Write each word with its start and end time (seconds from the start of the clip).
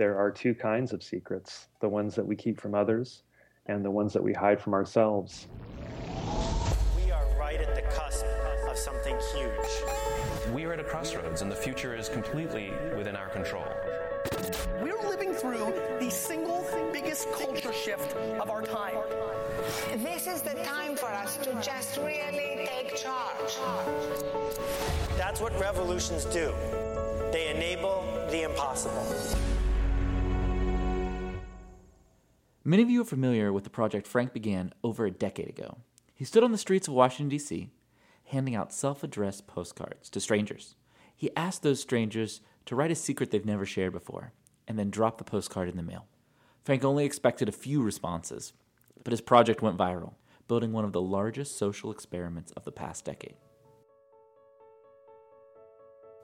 there 0.00 0.16
are 0.16 0.30
two 0.30 0.54
kinds 0.54 0.94
of 0.94 1.02
secrets 1.02 1.68
the 1.82 1.88
ones 1.88 2.14
that 2.14 2.24
we 2.24 2.34
keep 2.34 2.58
from 2.58 2.74
others 2.74 3.22
and 3.66 3.84
the 3.84 3.90
ones 3.90 4.14
that 4.14 4.22
we 4.22 4.32
hide 4.32 4.58
from 4.58 4.72
ourselves. 4.72 5.46
We 6.96 7.10
are 7.10 7.26
right 7.38 7.60
at 7.60 7.74
the 7.74 7.82
cusp 7.82 8.24
of 8.66 8.78
something 8.78 9.14
huge. 9.34 10.54
We 10.54 10.64
are 10.64 10.72
at 10.72 10.80
a 10.80 10.84
crossroads, 10.84 11.42
and 11.42 11.52
the 11.52 11.54
future 11.54 11.94
is 11.94 12.08
completely 12.08 12.72
within 12.96 13.14
our 13.14 13.28
control. 13.28 13.66
We're 14.80 15.06
living 15.06 15.34
through 15.34 15.74
the 16.00 16.08
single 16.10 16.64
biggest 16.94 17.30
culture 17.32 17.74
shift 17.74 18.16
of 18.16 18.48
our 18.48 18.62
time. 18.62 18.96
This 19.98 20.26
is 20.26 20.40
the 20.40 20.54
time 20.64 20.96
for 20.96 21.10
us 21.10 21.36
to 21.42 21.52
just 21.60 21.98
really 21.98 22.66
take 22.66 22.96
charge. 22.96 23.58
That's 25.18 25.42
what 25.42 25.52
revolutions 25.60 26.24
do. 26.24 26.54
They 27.32 27.52
enable 27.54 28.06
the 28.30 28.44
impossible. 28.44 29.06
Many 32.62 32.82
of 32.82 32.90
you 32.90 33.00
are 33.00 33.06
familiar 33.06 33.54
with 33.54 33.64
the 33.64 33.70
project 33.70 34.06
Frank 34.06 34.34
began 34.34 34.74
over 34.84 35.06
a 35.06 35.10
decade 35.10 35.48
ago. 35.48 35.78
He 36.14 36.26
stood 36.26 36.44
on 36.44 36.52
the 36.52 36.58
streets 36.58 36.88
of 36.88 36.94
Washington, 36.94 37.30
D.C., 37.30 37.70
handing 38.24 38.54
out 38.54 38.70
self 38.70 39.02
addressed 39.02 39.46
postcards 39.46 40.10
to 40.10 40.20
strangers. 40.20 40.74
He 41.16 41.34
asked 41.34 41.62
those 41.62 41.80
strangers 41.80 42.42
to 42.66 42.76
write 42.76 42.90
a 42.90 42.94
secret 42.94 43.30
they've 43.30 43.46
never 43.46 43.64
shared 43.64 43.92
before, 43.92 44.34
and 44.68 44.78
then 44.78 44.90
drop 44.90 45.16
the 45.16 45.24
postcard 45.24 45.70
in 45.70 45.78
the 45.78 45.82
mail. 45.82 46.04
Frank 46.62 46.84
only 46.84 47.06
expected 47.06 47.48
a 47.48 47.52
few 47.52 47.82
responses, 47.82 48.52
but 49.04 49.12
his 49.12 49.22
project 49.22 49.62
went 49.62 49.78
viral, 49.78 50.12
building 50.46 50.72
one 50.72 50.84
of 50.84 50.92
the 50.92 51.00
largest 51.00 51.56
social 51.56 51.90
experiments 51.90 52.52
of 52.52 52.64
the 52.64 52.72
past 52.72 53.06
decade. 53.06 53.36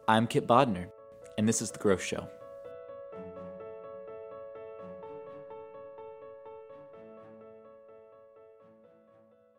I'm 0.06 0.26
Kipp 0.26 0.46
Bodnar, 0.46 0.90
and 1.38 1.48
this 1.48 1.62
is 1.62 1.70
The 1.70 1.78
Growth 1.78 2.02
Show. 2.02 2.28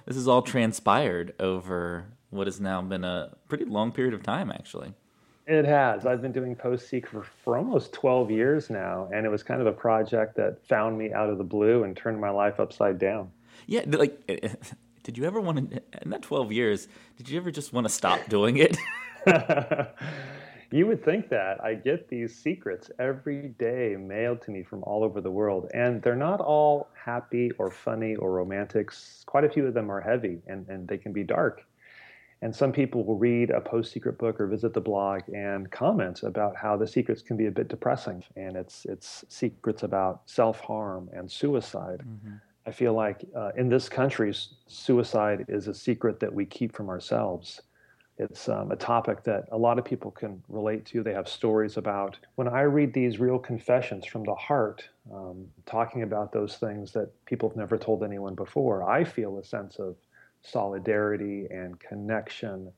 This 0.08 0.16
has 0.16 0.28
all 0.28 0.42
transpired 0.42 1.36
over 1.38 2.06
what 2.30 2.48
has 2.48 2.62
now 2.62 2.82
been 2.82 3.04
a 3.04 3.36
pretty 3.50 3.66
long 3.66 3.92
period 3.92 4.14
of 4.14 4.24
time, 4.24 4.50
actually. 4.50 4.94
It 5.46 5.66
has. 5.66 6.06
I've 6.06 6.22
been 6.22 6.32
doing 6.32 6.56
Post 6.56 6.88
Secret 6.88 7.12
for, 7.12 7.30
for 7.44 7.58
almost 7.58 7.92
12 7.92 8.32
years 8.32 8.70
now, 8.70 9.10
and 9.14 9.26
it 9.26 9.30
was 9.30 9.44
kind 9.44 9.60
of 9.60 9.68
a 9.68 9.72
project 9.74 10.38
that 10.38 10.66
found 10.66 10.98
me 10.98 11.12
out 11.12 11.30
of 11.30 11.38
the 11.38 11.44
blue 11.44 11.84
and 11.84 11.96
turned 11.96 12.22
my 12.22 12.30
life 12.30 12.58
upside 12.60 12.98
down. 12.98 13.30
Yeah, 13.66 13.84
like, 13.86 14.18
eh, 14.30 14.40
eh, 14.44 14.50
did 15.04 15.18
you 15.18 15.26
ever 15.26 15.42
want 15.42 15.74
eh, 15.74 15.80
to, 15.80 16.04
in 16.04 16.10
that 16.12 16.22
12 16.22 16.54
years, 16.54 16.88
did 17.18 17.28
you 17.28 17.38
ever 17.38 17.52
just 17.52 17.74
want 17.74 17.86
to 17.86 17.92
stop 17.92 18.30
doing 18.30 18.58
it? 18.58 18.78
you 20.72 20.88
would 20.88 21.04
think 21.04 21.30
that. 21.30 21.64
I 21.64 21.76
get 21.76 22.10
these 22.10 22.36
secrets 22.36 22.92
every 23.00 23.50
day 23.60 23.96
mailed 23.98 24.42
to 24.44 24.52
me 24.52 24.64
from 24.64 24.84
all 24.84 25.04
over 25.04 25.22
the 25.22 25.32
world, 25.32 25.70
and 25.74 26.02
they're 26.02 26.16
not 26.16 26.42
all 26.42 26.90
happy 26.94 27.52
or 27.58 27.72
funny 27.72 28.16
or 28.16 28.32
romantic. 28.32 28.92
Quite 29.26 29.46
a 29.46 29.50
few 29.50 29.66
of 29.66 29.74
them 29.74 29.90
are 29.90 30.02
heavy 30.02 30.42
and, 30.48 30.68
and 30.68 30.88
they 30.88 30.98
can 30.98 31.14
be 31.14 31.24
dark. 31.24 31.66
And 32.42 32.56
some 32.56 32.72
people 32.72 33.04
will 33.04 33.18
read 33.18 33.50
a 33.50 33.60
post 33.60 33.92
secret 33.92 34.20
book 34.20 34.40
or 34.40 34.46
visit 34.46 34.74
the 34.74 34.82
blog 34.82 35.22
and 35.34 35.72
comment 35.72 36.22
about 36.22 36.56
how 36.56 36.78
the 36.78 36.86
secrets 36.86 37.24
can 37.24 37.36
be 37.36 37.48
a 37.48 37.52
bit 37.52 37.68
depressing. 37.68 38.24
And 38.36 38.56
it's, 38.56 38.86
it's 38.86 39.26
secrets 39.28 39.84
about 39.84 40.22
self 40.26 40.60
harm 40.60 41.10
and 41.14 41.32
suicide. 41.32 42.04
Mm-hmm. 42.06 42.36
I 42.68 42.72
feel 42.72 42.94
like 42.94 43.26
uh, 43.36 43.52
in 43.56 43.70
this 43.70 43.88
country, 43.88 44.36
suicide 44.68 45.46
is 45.48 45.68
a 45.68 45.74
secret 45.74 46.20
that 46.20 46.32
we 46.32 46.46
keep 46.46 46.76
from 46.76 46.90
ourselves. 46.90 47.62
It's 48.20 48.50
um, 48.50 48.72
a 48.72 48.76
topic 48.76 49.24
that 49.24 49.48
a 49.52 49.58
lot 49.58 49.78
of 49.78 49.86
people 49.86 50.10
can 50.10 50.42
relate 50.50 50.86
to. 50.88 51.04
They 51.04 51.14
have 51.14 51.28
stories 51.28 51.78
about. 51.78 52.18
When 52.36 52.48
I 52.48 52.62
read 52.62 52.92
these 52.92 53.20
real 53.20 53.38
confessions 53.38 54.08
from 54.08 54.24
the 54.24 54.34
heart, 54.34 54.88
um, 55.14 55.46
talking 55.68 56.02
about 56.02 56.32
those 56.32 56.56
things 56.58 56.92
that 56.94 57.10
people 57.26 57.48
have 57.50 57.58
never 57.58 57.78
told 57.78 58.04
anyone 58.04 58.34
before, 58.34 58.90
I 58.90 59.04
feel 59.04 59.38
a 59.38 59.44
sense 59.44 59.78
of 59.78 59.96
solidarity 60.42 61.48
and 61.52 61.80
connection. 61.80 62.72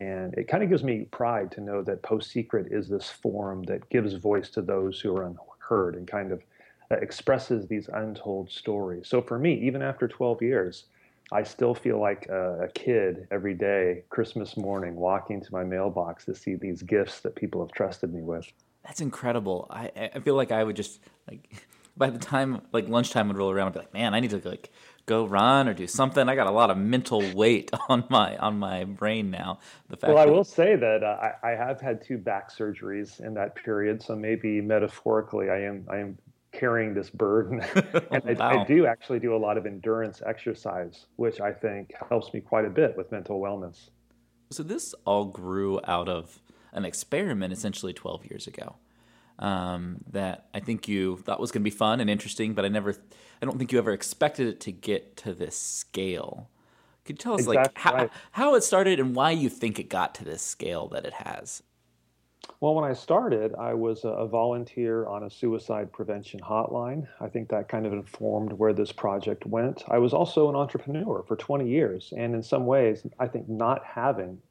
And 0.00 0.32
it 0.34 0.48
kind 0.48 0.62
of 0.62 0.70
gives 0.70 0.84
me 0.84 1.06
pride 1.10 1.50
to 1.52 1.60
know 1.60 1.82
that 1.82 2.02
Post 2.02 2.30
Secret 2.30 2.68
is 2.70 2.88
this 2.88 3.10
forum 3.10 3.64
that 3.64 3.88
gives 3.90 4.14
voice 4.14 4.48
to 4.50 4.62
those 4.62 5.00
who 5.00 5.14
are 5.14 5.24
unheard 5.24 5.96
and 5.96 6.08
kind 6.08 6.32
of 6.32 6.42
uh, 6.90 6.96
expresses 6.96 7.66
these 7.66 7.88
untold 7.92 8.50
stories. 8.50 9.06
So 9.08 9.20
for 9.20 9.38
me, 9.38 9.54
even 9.60 9.82
after 9.82 10.08
12 10.08 10.40
years, 10.40 10.84
I 11.30 11.42
still 11.42 11.74
feel 11.74 12.00
like 12.00 12.26
a, 12.28 12.68
kid 12.74 13.26
every 13.30 13.54
day, 13.54 14.04
Christmas 14.08 14.56
morning, 14.56 14.94
walking 14.94 15.40
to 15.40 15.52
my 15.52 15.64
mailbox 15.64 16.24
to 16.26 16.34
see 16.34 16.54
these 16.54 16.82
gifts 16.82 17.20
that 17.20 17.34
people 17.34 17.60
have 17.60 17.72
trusted 17.72 18.12
me 18.12 18.22
with. 18.22 18.46
That's 18.84 19.00
incredible. 19.00 19.66
I, 19.70 19.90
I 20.14 20.20
feel 20.20 20.34
like 20.34 20.52
I 20.52 20.64
would 20.64 20.76
just 20.76 21.00
like 21.28 21.66
by 21.96 22.10
the 22.10 22.18
time 22.18 22.62
like 22.72 22.88
lunchtime 22.88 23.28
would 23.28 23.36
roll 23.36 23.50
around, 23.50 23.68
I'd 23.68 23.72
be 23.74 23.78
like, 23.80 23.94
man, 23.94 24.14
I 24.14 24.20
need 24.20 24.30
to 24.30 24.48
like 24.48 24.70
go 25.04 25.26
run 25.26 25.68
or 25.68 25.74
do 25.74 25.86
something. 25.86 26.28
I 26.28 26.34
got 26.34 26.46
a 26.46 26.52
lot 26.52 26.70
of 26.70 26.78
mental 26.78 27.22
weight 27.34 27.70
on 27.88 28.04
my 28.08 28.36
on 28.38 28.58
my 28.58 28.84
brain 28.84 29.30
now. 29.30 29.58
The 29.88 29.96
fact 29.96 30.14
well, 30.14 30.22
I 30.22 30.26
will 30.26 30.44
say 30.44 30.76
that 30.76 31.02
uh, 31.02 31.32
I, 31.42 31.52
I 31.52 31.56
have 31.56 31.80
had 31.80 32.02
two 32.02 32.16
back 32.16 32.50
surgeries 32.50 33.20
in 33.20 33.34
that 33.34 33.54
period, 33.54 34.02
so 34.02 34.16
maybe 34.16 34.60
metaphorically, 34.60 35.50
I 35.50 35.62
am 35.62 35.86
I 35.90 35.98
am 35.98 36.16
carrying 36.58 36.94
this 36.94 37.10
burden. 37.10 37.60
and 38.10 38.22
I, 38.24 38.32
wow. 38.34 38.62
I, 38.62 38.64
do 38.64 38.86
actually 38.86 39.20
do 39.20 39.34
a 39.34 39.38
lot 39.38 39.56
of 39.56 39.66
endurance 39.66 40.22
exercise, 40.26 41.06
which 41.16 41.40
I 41.40 41.52
think 41.52 41.92
helps 42.08 42.32
me 42.32 42.40
quite 42.40 42.64
a 42.64 42.70
bit 42.70 42.96
with 42.96 43.10
mental 43.12 43.40
wellness. 43.40 43.90
So 44.50 44.62
this 44.62 44.94
all 45.04 45.26
grew 45.26 45.80
out 45.84 46.08
of 46.08 46.40
an 46.72 46.84
experiment 46.84 47.52
essentially 47.52 47.92
12 47.92 48.26
years 48.26 48.46
ago. 48.46 48.76
Um, 49.38 49.98
that 50.10 50.48
I 50.52 50.58
think 50.58 50.88
you 50.88 51.18
thought 51.18 51.38
was 51.38 51.52
going 51.52 51.62
to 51.62 51.70
be 51.70 51.70
fun 51.70 52.00
and 52.00 52.10
interesting, 52.10 52.54
but 52.54 52.64
I 52.64 52.68
never, 52.68 52.96
I 53.40 53.46
don't 53.46 53.56
think 53.56 53.70
you 53.70 53.78
ever 53.78 53.92
expected 53.92 54.48
it 54.48 54.58
to 54.62 54.72
get 54.72 55.16
to 55.18 55.32
this 55.32 55.56
scale. 55.56 56.50
Could 57.04 57.14
you 57.14 57.22
tell 57.22 57.34
us 57.34 57.42
exactly 57.42 57.56
like 57.56 57.78
how, 57.78 57.94
right. 57.94 58.10
how 58.32 58.54
it 58.56 58.64
started 58.64 58.98
and 58.98 59.14
why 59.14 59.30
you 59.30 59.48
think 59.48 59.78
it 59.78 59.88
got 59.88 60.12
to 60.16 60.24
this 60.24 60.42
scale 60.42 60.88
that 60.88 61.06
it 61.06 61.12
has? 61.12 61.62
Well, 62.60 62.74
when 62.74 62.84
I 62.84 62.92
started, 62.92 63.54
I 63.54 63.74
was 63.74 64.00
a 64.04 64.26
volunteer 64.26 65.06
on 65.06 65.22
a 65.22 65.30
suicide 65.30 65.92
prevention 65.92 66.40
hotline. 66.40 67.06
I 67.20 67.28
think 67.28 67.48
that 67.50 67.68
kind 67.68 67.86
of 67.86 67.92
informed 67.92 68.52
where 68.52 68.72
this 68.72 68.90
project 68.90 69.46
went. 69.46 69.84
I 69.88 69.98
was 69.98 70.12
also 70.12 70.48
an 70.48 70.56
entrepreneur 70.56 71.22
for 71.28 71.36
20 71.36 71.68
years, 71.68 72.12
and 72.16 72.34
in 72.34 72.42
some 72.42 72.66
ways, 72.66 73.06
I 73.18 73.28
think 73.28 73.48
not 73.48 73.84
having 73.84 74.42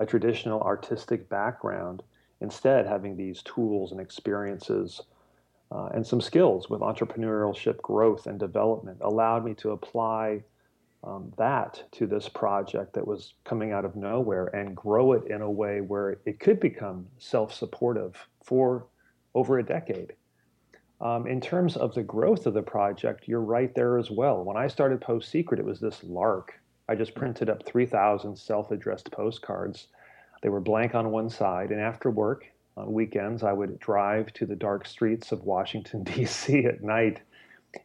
a 0.00 0.06
traditional 0.06 0.60
artistic 0.62 1.28
background, 1.28 2.02
instead 2.40 2.86
having 2.86 3.16
these 3.16 3.42
tools 3.42 3.92
and 3.92 4.00
experiences 4.00 5.00
uh, 5.70 5.90
and 5.94 6.04
some 6.04 6.20
skills 6.20 6.68
with 6.68 6.80
entrepreneurship 6.80 7.80
growth 7.80 8.26
and 8.26 8.40
development 8.40 8.98
allowed 9.02 9.44
me 9.44 9.54
to 9.54 9.70
apply 9.70 10.42
um, 11.02 11.32
that 11.38 11.82
to 11.92 12.06
this 12.06 12.28
project 12.28 12.92
that 12.94 13.06
was 13.06 13.34
coming 13.44 13.72
out 13.72 13.84
of 13.84 13.96
nowhere 13.96 14.46
and 14.54 14.76
grow 14.76 15.12
it 15.12 15.26
in 15.28 15.40
a 15.40 15.50
way 15.50 15.80
where 15.80 16.18
it 16.26 16.40
could 16.40 16.60
become 16.60 17.06
self 17.18 17.54
supportive 17.54 18.16
for 18.44 18.86
over 19.34 19.58
a 19.58 19.64
decade. 19.64 20.14
Um, 21.00 21.26
in 21.26 21.40
terms 21.40 21.76
of 21.76 21.94
the 21.94 22.02
growth 22.02 22.46
of 22.46 22.52
the 22.52 22.62
project, 22.62 23.26
you're 23.26 23.40
right 23.40 23.74
there 23.74 23.96
as 23.96 24.10
well. 24.10 24.44
When 24.44 24.58
I 24.58 24.66
started 24.66 25.00
Post 25.00 25.30
Secret, 25.30 25.58
it 25.58 25.64
was 25.64 25.80
this 25.80 26.04
lark. 26.04 26.60
I 26.88 26.94
just 26.94 27.14
printed 27.14 27.48
up 27.48 27.64
3,000 27.64 28.36
self 28.36 28.70
addressed 28.70 29.10
postcards. 29.10 29.86
They 30.42 30.50
were 30.50 30.60
blank 30.60 30.94
on 30.94 31.10
one 31.10 31.30
side, 31.30 31.70
and 31.70 31.80
after 31.80 32.10
work, 32.10 32.44
on 32.76 32.92
weekends, 32.92 33.42
I 33.42 33.52
would 33.52 33.78
drive 33.78 34.32
to 34.34 34.46
the 34.46 34.56
dark 34.56 34.86
streets 34.86 35.32
of 35.32 35.44
Washington, 35.44 36.02
D.C. 36.04 36.66
at 36.66 36.82
night 36.82 37.20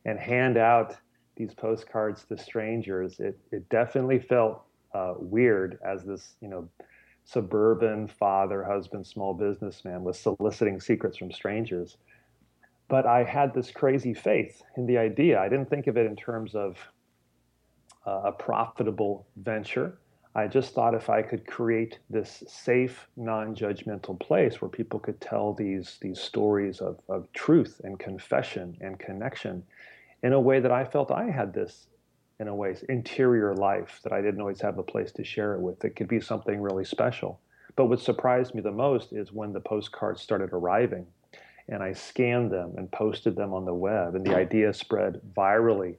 and 0.03 0.19
hand 0.19 0.57
out 0.57 0.97
these 1.35 1.53
postcards 1.53 2.25
to 2.25 2.37
strangers, 2.37 3.19
it, 3.19 3.37
it 3.51 3.67
definitely 3.69 4.19
felt 4.19 4.63
uh, 4.93 5.13
weird 5.17 5.79
as 5.85 6.03
this, 6.03 6.35
you 6.41 6.47
know, 6.47 6.67
suburban 7.25 8.07
father, 8.07 8.63
husband, 8.63 9.05
small 9.05 9.33
businessman 9.33 10.03
was 10.03 10.19
soliciting 10.19 10.79
secrets 10.79 11.17
from 11.17 11.31
strangers. 11.31 11.97
But 12.87 13.05
I 13.05 13.23
had 13.23 13.53
this 13.53 13.71
crazy 13.71 14.13
faith 14.13 14.61
in 14.77 14.85
the 14.85 14.97
idea. 14.97 15.39
I 15.39 15.49
didn't 15.49 15.69
think 15.69 15.87
of 15.87 15.97
it 15.97 16.05
in 16.05 16.15
terms 16.15 16.53
of 16.53 16.77
uh, 18.05 18.21
a 18.25 18.31
profitable 18.31 19.25
venture. 19.37 19.97
I 20.35 20.47
just 20.47 20.73
thought 20.73 20.93
if 20.93 21.09
I 21.09 21.21
could 21.21 21.47
create 21.47 21.99
this 22.09 22.43
safe, 22.47 23.07
non-judgmental 23.15 24.19
place 24.19 24.61
where 24.61 24.69
people 24.69 24.99
could 24.99 25.19
tell 25.21 25.53
these 25.53 25.97
these 26.01 26.19
stories 26.19 26.81
of, 26.81 26.99
of 27.07 27.31
truth 27.31 27.81
and 27.83 27.97
confession 27.97 28.77
and 28.81 28.99
connection, 28.99 29.63
in 30.23 30.33
a 30.33 30.39
way 30.39 30.59
that 30.59 30.71
I 30.71 30.85
felt 30.85 31.11
I 31.11 31.29
had 31.29 31.53
this, 31.53 31.87
in 32.39 32.47
a 32.47 32.55
way, 32.55 32.75
interior 32.89 33.55
life 33.55 33.99
that 34.03 34.13
I 34.13 34.21
didn't 34.21 34.41
always 34.41 34.61
have 34.61 34.77
a 34.77 34.83
place 34.83 35.11
to 35.13 35.23
share 35.23 35.53
it 35.53 35.61
with. 35.61 35.83
It 35.85 35.95
could 35.95 36.07
be 36.07 36.19
something 36.19 36.61
really 36.61 36.85
special. 36.85 37.39
But 37.75 37.85
what 37.85 37.99
surprised 37.99 38.55
me 38.55 38.61
the 38.61 38.71
most 38.71 39.13
is 39.13 39.31
when 39.31 39.53
the 39.53 39.59
postcards 39.59 40.21
started 40.21 40.51
arriving 40.53 41.07
and 41.67 41.81
I 41.81 41.93
scanned 41.93 42.51
them 42.51 42.73
and 42.77 42.91
posted 42.91 43.35
them 43.35 43.53
on 43.53 43.65
the 43.65 43.73
web, 43.73 44.15
and 44.15 44.25
the 44.25 44.35
idea 44.35 44.73
spread 44.73 45.19
virally. 45.35 45.95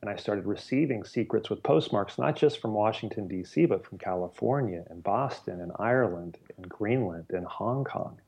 And 0.00 0.10
I 0.10 0.16
started 0.16 0.44
receiving 0.44 1.04
secrets 1.04 1.48
with 1.48 1.62
postmarks, 1.62 2.18
not 2.18 2.36
just 2.36 2.60
from 2.60 2.74
Washington, 2.74 3.26
D.C., 3.26 3.64
but 3.66 3.86
from 3.86 3.98
California 3.98 4.84
and 4.90 5.02
Boston 5.02 5.60
and 5.60 5.72
Ireland 5.78 6.36
and 6.56 6.68
Greenland 6.68 7.26
and 7.30 7.46
Hong 7.46 7.84
Kong. 7.84 8.18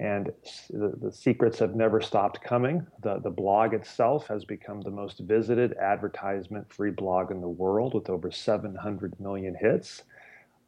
And 0.00 0.32
the, 0.70 0.92
the, 1.00 1.12
secrets 1.12 1.60
have 1.60 1.76
never 1.76 2.00
stopped 2.00 2.42
coming. 2.42 2.84
The, 3.02 3.20
the 3.20 3.30
blog 3.30 3.74
itself 3.74 4.26
has 4.26 4.44
become 4.44 4.80
the 4.80 4.90
most 4.90 5.20
visited 5.20 5.74
advertisement 5.74 6.72
free 6.72 6.90
blog 6.90 7.30
in 7.30 7.40
the 7.40 7.48
world 7.48 7.94
with 7.94 8.10
over 8.10 8.32
700 8.32 9.20
million 9.20 9.54
hits. 9.54 10.02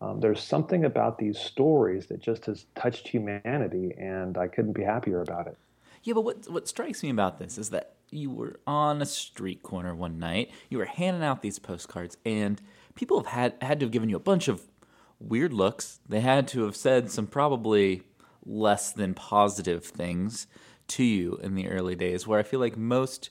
Um, 0.00 0.20
there's 0.20 0.40
something 0.40 0.84
about 0.84 1.18
these 1.18 1.38
stories 1.38 2.06
that 2.06 2.20
just 2.20 2.46
has 2.46 2.66
touched 2.76 3.08
humanity, 3.08 3.94
and 3.98 4.38
I 4.38 4.46
couldn't 4.46 4.74
be 4.74 4.84
happier 4.84 5.22
about 5.22 5.48
it. 5.48 5.56
Yeah, 6.02 6.14
but 6.14 6.20
what, 6.20 6.48
what 6.48 6.68
strikes 6.68 7.02
me 7.02 7.10
about 7.10 7.38
this 7.40 7.58
is 7.58 7.70
that 7.70 7.94
you 8.10 8.30
were 8.30 8.60
on 8.66 9.02
a 9.02 9.06
street 9.06 9.62
corner 9.62 9.94
one 9.94 10.18
night, 10.18 10.50
you 10.68 10.78
were 10.78 10.84
handing 10.84 11.24
out 11.24 11.42
these 11.42 11.58
postcards, 11.58 12.16
and 12.24 12.60
people 12.94 13.18
have 13.18 13.26
had, 13.26 13.54
had 13.60 13.80
to 13.80 13.86
have 13.86 13.90
given 13.90 14.08
you 14.08 14.16
a 14.16 14.20
bunch 14.20 14.46
of 14.46 14.62
weird 15.18 15.52
looks. 15.52 15.98
They 16.08 16.20
had 16.20 16.46
to 16.48 16.64
have 16.64 16.76
said 16.76 17.10
some 17.10 17.26
probably 17.26 18.02
less 18.46 18.92
than 18.92 19.14
positive 19.14 19.84
things 19.84 20.46
to 20.88 21.04
you 21.04 21.38
in 21.42 21.54
the 21.54 21.68
early 21.68 21.94
days, 21.94 22.26
where 22.26 22.38
I 22.38 22.42
feel 22.42 22.60
like 22.60 22.76
most 22.76 23.30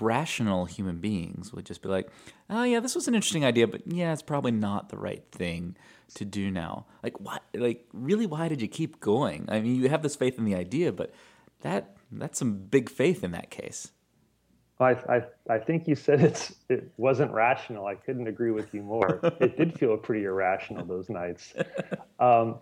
rational 0.00 0.66
human 0.66 0.98
beings 0.98 1.52
would 1.52 1.66
just 1.66 1.82
be 1.82 1.88
like, 1.88 2.08
oh, 2.50 2.64
yeah, 2.64 2.80
this 2.80 2.94
was 2.94 3.08
an 3.08 3.14
interesting 3.14 3.44
idea, 3.44 3.66
but 3.66 3.82
yeah, 3.86 4.12
it's 4.12 4.22
probably 4.22 4.52
not 4.52 4.88
the 4.88 4.98
right 4.98 5.24
thing 5.32 5.76
to 6.14 6.24
do 6.24 6.50
now. 6.50 6.86
Like, 7.02 7.18
why? 7.20 7.38
Like, 7.54 7.86
really, 7.92 8.26
why 8.26 8.48
did 8.48 8.62
you 8.62 8.68
keep 8.68 9.00
going? 9.00 9.46
I 9.48 9.60
mean, 9.60 9.76
you 9.76 9.88
have 9.88 10.02
this 10.02 10.16
faith 10.16 10.38
in 10.38 10.44
the 10.44 10.54
idea, 10.54 10.92
but 10.92 11.12
that 11.60 11.96
that's 12.10 12.38
some 12.38 12.54
big 12.54 12.88
faith 12.88 13.22
in 13.22 13.32
that 13.32 13.50
case. 13.50 13.92
I, 14.80 14.90
I, 14.90 15.22
I 15.50 15.58
think 15.58 15.88
you 15.88 15.96
said 15.96 16.20
it's 16.20 16.54
it 16.68 16.92
wasn't 16.96 17.32
rational. 17.32 17.86
I 17.86 17.96
couldn't 17.96 18.28
agree 18.28 18.52
with 18.52 18.72
you 18.72 18.82
more. 18.82 19.20
it 19.40 19.56
did 19.56 19.78
feel 19.78 19.96
pretty 19.96 20.24
irrational 20.24 20.84
those 20.84 21.08
nights. 21.08 21.52
Um, 22.20 22.58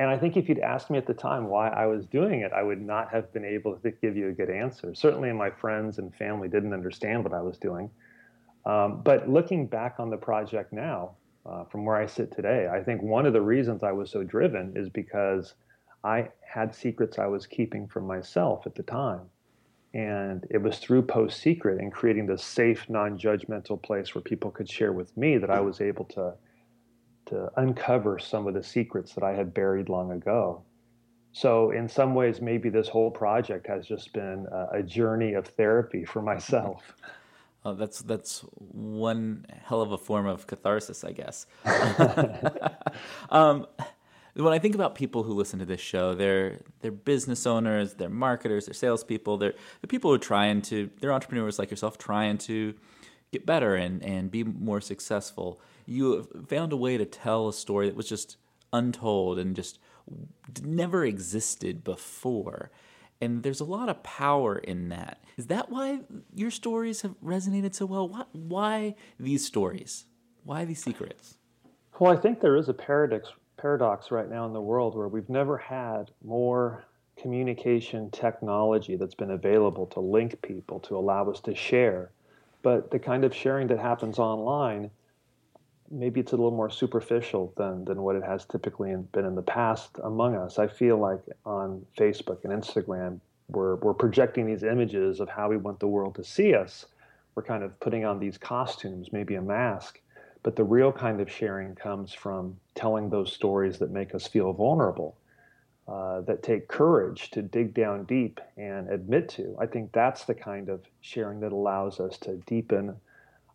and 0.00 0.08
I 0.08 0.16
think 0.16 0.38
if 0.38 0.48
you'd 0.48 0.60
asked 0.60 0.88
me 0.88 0.96
at 0.96 1.06
the 1.06 1.12
time 1.12 1.48
why 1.48 1.68
I 1.68 1.84
was 1.84 2.06
doing 2.06 2.40
it, 2.40 2.52
I 2.54 2.62
would 2.62 2.80
not 2.80 3.10
have 3.10 3.30
been 3.34 3.44
able 3.44 3.76
to 3.76 3.90
give 3.90 4.16
you 4.16 4.28
a 4.28 4.32
good 4.32 4.48
answer. 4.48 4.94
Certainly, 4.94 5.30
my 5.34 5.50
friends 5.50 5.98
and 5.98 6.14
family 6.14 6.48
didn't 6.48 6.72
understand 6.72 7.22
what 7.22 7.34
I 7.34 7.42
was 7.42 7.58
doing. 7.58 7.90
Um, 8.64 9.02
but 9.04 9.28
looking 9.28 9.66
back 9.66 9.96
on 9.98 10.08
the 10.08 10.16
project 10.16 10.72
now, 10.72 11.16
uh, 11.44 11.64
from 11.64 11.84
where 11.84 11.96
I 11.96 12.06
sit 12.06 12.32
today, 12.32 12.66
I 12.66 12.82
think 12.82 13.02
one 13.02 13.26
of 13.26 13.34
the 13.34 13.42
reasons 13.42 13.82
I 13.82 13.92
was 13.92 14.10
so 14.10 14.22
driven 14.22 14.72
is 14.74 14.88
because 14.88 15.52
I 16.02 16.30
had 16.40 16.74
secrets 16.74 17.18
I 17.18 17.26
was 17.26 17.46
keeping 17.46 17.86
from 17.86 18.06
myself 18.06 18.66
at 18.66 18.74
the 18.74 18.82
time. 18.82 19.28
And 19.92 20.46
it 20.48 20.62
was 20.62 20.78
through 20.78 21.02
Post 21.02 21.42
Secret 21.42 21.78
and 21.78 21.92
creating 21.92 22.24
this 22.24 22.42
safe, 22.42 22.88
non 22.88 23.18
judgmental 23.18 23.82
place 23.82 24.14
where 24.14 24.22
people 24.22 24.50
could 24.50 24.70
share 24.70 24.94
with 24.94 25.14
me 25.18 25.36
that 25.36 25.50
I 25.50 25.60
was 25.60 25.82
able 25.82 26.06
to 26.06 26.32
to 27.30 27.50
uncover 27.56 28.18
some 28.18 28.46
of 28.46 28.54
the 28.54 28.62
secrets 28.62 29.14
that 29.14 29.24
I 29.24 29.32
had 29.32 29.54
buried 29.54 29.88
long 29.88 30.12
ago. 30.12 30.62
So, 31.32 31.70
in 31.70 31.88
some 31.88 32.14
ways, 32.14 32.40
maybe 32.40 32.68
this 32.70 32.88
whole 32.88 33.10
project 33.10 33.66
has 33.68 33.86
just 33.86 34.12
been 34.12 34.46
a, 34.50 34.78
a 34.78 34.82
journey 34.82 35.34
of 35.34 35.46
therapy 35.46 36.04
for 36.04 36.22
myself. 36.22 36.94
Oh, 37.62 37.74
that's 37.74 38.00
that's 38.00 38.40
one 38.56 39.44
hell 39.64 39.82
of 39.82 39.92
a 39.92 39.98
form 39.98 40.26
of 40.26 40.46
catharsis, 40.46 41.04
I 41.04 41.12
guess. 41.12 41.46
um, 43.30 43.66
when 44.34 44.52
I 44.54 44.58
think 44.58 44.74
about 44.74 44.94
people 44.94 45.22
who 45.24 45.34
listen 45.34 45.58
to 45.58 45.66
this 45.66 45.80
show, 45.80 46.14
they're 46.14 46.60
they're 46.80 46.90
business 46.90 47.46
owners, 47.46 47.94
they're 47.94 48.08
marketers, 48.08 48.64
they're 48.64 48.72
salespeople, 48.72 49.36
they're 49.36 49.54
the 49.82 49.88
people 49.88 50.10
who 50.10 50.14
are 50.14 50.18
trying 50.18 50.62
to 50.62 50.88
they're 51.00 51.12
entrepreneurs 51.12 51.58
like 51.58 51.70
yourself, 51.70 51.98
trying 51.98 52.38
to 52.38 52.74
get 53.32 53.46
better 53.46 53.74
and 53.74 54.02
and 54.04 54.30
be 54.30 54.42
more 54.42 54.80
successful 54.80 55.60
you 55.90 56.28
found 56.48 56.72
a 56.72 56.76
way 56.76 56.96
to 56.96 57.04
tell 57.04 57.48
a 57.48 57.52
story 57.52 57.88
that 57.88 57.96
was 57.96 58.08
just 58.08 58.36
untold 58.72 59.40
and 59.40 59.56
just 59.56 59.80
never 60.62 61.04
existed 61.04 61.82
before. 61.82 62.70
And 63.20 63.42
there's 63.42 63.60
a 63.60 63.64
lot 63.64 63.88
of 63.88 64.02
power 64.04 64.56
in 64.56 64.88
that. 64.90 65.22
Is 65.36 65.48
that 65.48 65.68
why 65.68 66.00
your 66.34 66.52
stories 66.52 67.02
have 67.02 67.16
resonated 67.22 67.74
so 67.74 67.86
well? 67.86 68.08
Why, 68.08 68.24
why 68.32 68.94
these 69.18 69.44
stories? 69.44 70.04
Why 70.44 70.64
these 70.64 70.82
secrets? 70.82 71.38
Well, 71.98 72.12
I 72.12 72.16
think 72.16 72.40
there 72.40 72.56
is 72.56 72.68
a 72.68 72.74
paradox 72.74 73.28
paradox 73.56 74.10
right 74.10 74.30
now 74.30 74.46
in 74.46 74.54
the 74.54 74.60
world 74.60 74.96
where 74.96 75.08
we've 75.08 75.28
never 75.28 75.58
had 75.58 76.10
more 76.24 76.84
communication 77.20 78.10
technology 78.10 78.96
that's 78.96 79.14
been 79.14 79.32
available 79.32 79.86
to 79.86 80.00
link 80.00 80.40
people 80.40 80.80
to 80.80 80.96
allow 80.96 81.28
us 81.28 81.40
to 81.40 81.54
share. 81.54 82.10
But 82.62 82.90
the 82.90 82.98
kind 82.98 83.24
of 83.24 83.34
sharing 83.34 83.68
that 83.68 83.78
happens 83.78 84.18
online 84.18 84.90
maybe 85.90 86.20
it's 86.20 86.32
a 86.32 86.36
little 86.36 86.50
more 86.52 86.70
superficial 86.70 87.52
than 87.56 87.84
than 87.84 88.02
what 88.02 88.16
it 88.16 88.22
has 88.22 88.44
typically 88.44 88.94
been 89.12 89.24
in 89.24 89.34
the 89.34 89.42
past 89.42 89.98
among 90.04 90.36
us. 90.36 90.58
I 90.58 90.68
feel 90.68 90.98
like 90.98 91.20
on 91.44 91.84
Facebook 91.98 92.44
and 92.44 92.52
Instagram, 92.52 93.20
we're 93.48 93.76
we're 93.76 93.94
projecting 93.94 94.46
these 94.46 94.62
images 94.62 95.20
of 95.20 95.28
how 95.28 95.48
we 95.48 95.56
want 95.56 95.80
the 95.80 95.88
world 95.88 96.14
to 96.16 96.24
see 96.24 96.54
us. 96.54 96.86
We're 97.34 97.42
kind 97.42 97.62
of 97.62 97.78
putting 97.80 98.04
on 98.04 98.18
these 98.18 98.38
costumes, 98.38 99.12
maybe 99.12 99.34
a 99.34 99.42
mask, 99.42 100.00
but 100.42 100.56
the 100.56 100.64
real 100.64 100.92
kind 100.92 101.20
of 101.20 101.30
sharing 101.30 101.74
comes 101.74 102.12
from 102.12 102.56
telling 102.74 103.10
those 103.10 103.32
stories 103.32 103.78
that 103.78 103.90
make 103.90 104.14
us 104.14 104.26
feel 104.26 104.52
vulnerable. 104.52 105.16
Uh, 105.90 106.20
that 106.20 106.40
take 106.40 106.68
courage 106.68 107.30
to 107.30 107.42
dig 107.42 107.74
down 107.74 108.04
deep 108.04 108.40
and 108.56 108.88
admit 108.90 109.28
to. 109.28 109.56
I 109.58 109.66
think 109.66 109.90
that's 109.90 110.24
the 110.24 110.34
kind 110.34 110.68
of 110.68 110.82
sharing 111.00 111.40
that 111.40 111.50
allows 111.50 111.98
us 111.98 112.16
to 112.18 112.36
deepen 112.46 112.94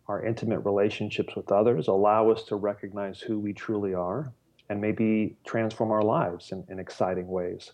our 0.06 0.22
intimate 0.22 0.60
relationships 0.60 1.34
with 1.34 1.50
others, 1.50 1.88
allow 1.88 2.28
us 2.30 2.42
to 2.48 2.56
recognize 2.56 3.20
who 3.20 3.38
we 3.38 3.54
truly 3.54 3.94
are, 3.94 4.34
and 4.68 4.82
maybe 4.82 5.34
transform 5.46 5.90
our 5.90 6.02
lives 6.02 6.52
in, 6.52 6.62
in 6.68 6.78
exciting 6.78 7.26
ways. 7.26 7.72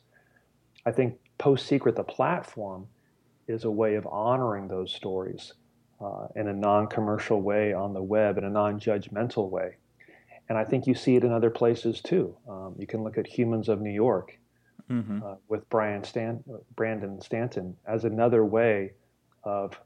I 0.86 0.92
think 0.92 1.18
Post 1.38 1.66
Secret, 1.66 1.96
the 1.96 2.04
platform, 2.04 2.86
is 3.48 3.64
a 3.64 3.70
way 3.70 3.96
of 3.96 4.06
honoring 4.06 4.68
those 4.68 4.94
stories 4.94 5.54
uh, 6.00 6.28
in 6.36 6.46
a 6.46 6.52
non 6.52 6.86
commercial 6.86 7.42
way 7.42 7.72
on 7.72 7.94
the 7.94 8.02
web, 8.02 8.38
in 8.38 8.44
a 8.44 8.50
non 8.50 8.78
judgmental 8.78 9.50
way. 9.50 9.78
And 10.48 10.56
I 10.56 10.62
think 10.64 10.86
you 10.86 10.94
see 10.94 11.16
it 11.16 11.24
in 11.24 11.32
other 11.32 11.50
places 11.50 12.00
too. 12.00 12.36
Um, 12.48 12.76
you 12.78 12.86
can 12.86 13.02
look 13.02 13.18
at 13.18 13.26
Humans 13.26 13.68
of 13.68 13.80
New 13.80 13.90
York 13.90 14.38
mm-hmm. 14.92 15.22
uh, 15.24 15.34
with 15.48 15.68
Brian 15.70 16.04
Stan- 16.04 16.44
Brandon 16.76 17.20
Stanton 17.20 17.76
as 17.86 18.04
another 18.04 18.44
way 18.44 18.92
of 19.44 19.78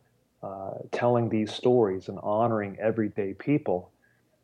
uh, 0.43 0.73
telling 0.93 1.29
these 1.29 1.53
stories 1.53 2.09
and 2.09 2.19
honoring 2.23 2.77
everyday 2.81 3.33
people. 3.35 3.91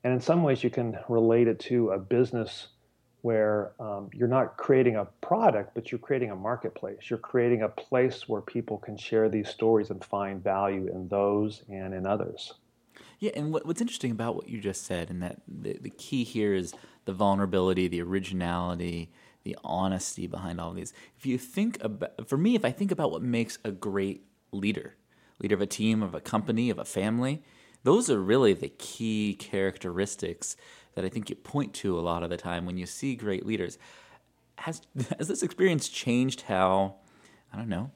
And 0.04 0.12
in 0.12 0.20
some 0.20 0.42
ways, 0.42 0.64
you 0.64 0.70
can 0.70 0.98
relate 1.08 1.48
it 1.48 1.58
to 1.60 1.90
a 1.90 1.98
business 1.98 2.68
where 3.20 3.72
um, 3.78 4.10
you're 4.12 4.26
not 4.26 4.56
creating 4.56 4.96
a 4.96 5.04
product, 5.20 5.74
but 5.74 5.92
you're 5.92 5.98
creating 5.98 6.30
a 6.30 6.36
marketplace. 6.36 6.98
You're 7.08 7.20
creating 7.20 7.62
a 7.62 7.68
place 7.68 8.28
where 8.28 8.40
people 8.40 8.78
can 8.78 8.96
share 8.96 9.28
these 9.28 9.48
stories 9.48 9.90
and 9.90 10.04
find 10.04 10.42
value 10.42 10.88
in 10.92 11.08
those 11.08 11.62
and 11.68 11.94
in 11.94 12.04
others. 12.04 12.54
Yeah, 13.20 13.30
and 13.36 13.52
what, 13.52 13.64
what's 13.64 13.80
interesting 13.80 14.10
about 14.10 14.34
what 14.34 14.48
you 14.48 14.60
just 14.60 14.84
said, 14.84 15.08
and 15.08 15.22
that 15.22 15.40
the, 15.46 15.78
the 15.80 15.90
key 15.90 16.24
here 16.24 16.52
is 16.52 16.74
the 17.04 17.12
vulnerability, 17.12 17.86
the 17.86 18.02
originality, 18.02 19.12
the 19.44 19.56
honesty 19.64 20.26
behind 20.26 20.60
all 20.60 20.70
of 20.70 20.76
these. 20.76 20.92
If 21.18 21.26
you 21.26 21.38
think 21.38 21.82
about, 21.82 22.28
for 22.28 22.36
me, 22.36 22.54
if 22.54 22.64
I 22.64 22.70
think 22.70 22.90
about 22.90 23.10
what 23.10 23.22
makes 23.22 23.58
a 23.64 23.70
great 23.70 24.24
leader, 24.52 24.96
leader 25.40 25.54
of 25.54 25.60
a 25.60 25.66
team, 25.66 26.02
of 26.02 26.14
a 26.14 26.20
company, 26.20 26.70
of 26.70 26.78
a 26.78 26.84
family. 26.84 27.42
Those 27.84 28.08
are 28.10 28.20
really 28.20 28.52
the 28.52 28.68
key 28.68 29.34
characteristics 29.34 30.56
that 30.94 31.04
I 31.04 31.08
think 31.08 31.30
you 31.30 31.36
point 31.36 31.74
to 31.74 31.98
a 31.98 32.02
lot 32.02 32.22
of 32.22 32.30
the 32.30 32.36
time 32.36 32.64
when 32.64 32.76
you 32.76 32.86
see 32.86 33.16
great 33.16 33.44
leaders. 33.44 33.78
Has 34.58 34.82
has 35.18 35.28
this 35.28 35.42
experience 35.42 35.88
changed 35.88 36.42
how 36.42 36.96
I 37.52 37.56
don't 37.56 37.68
know 37.68 37.90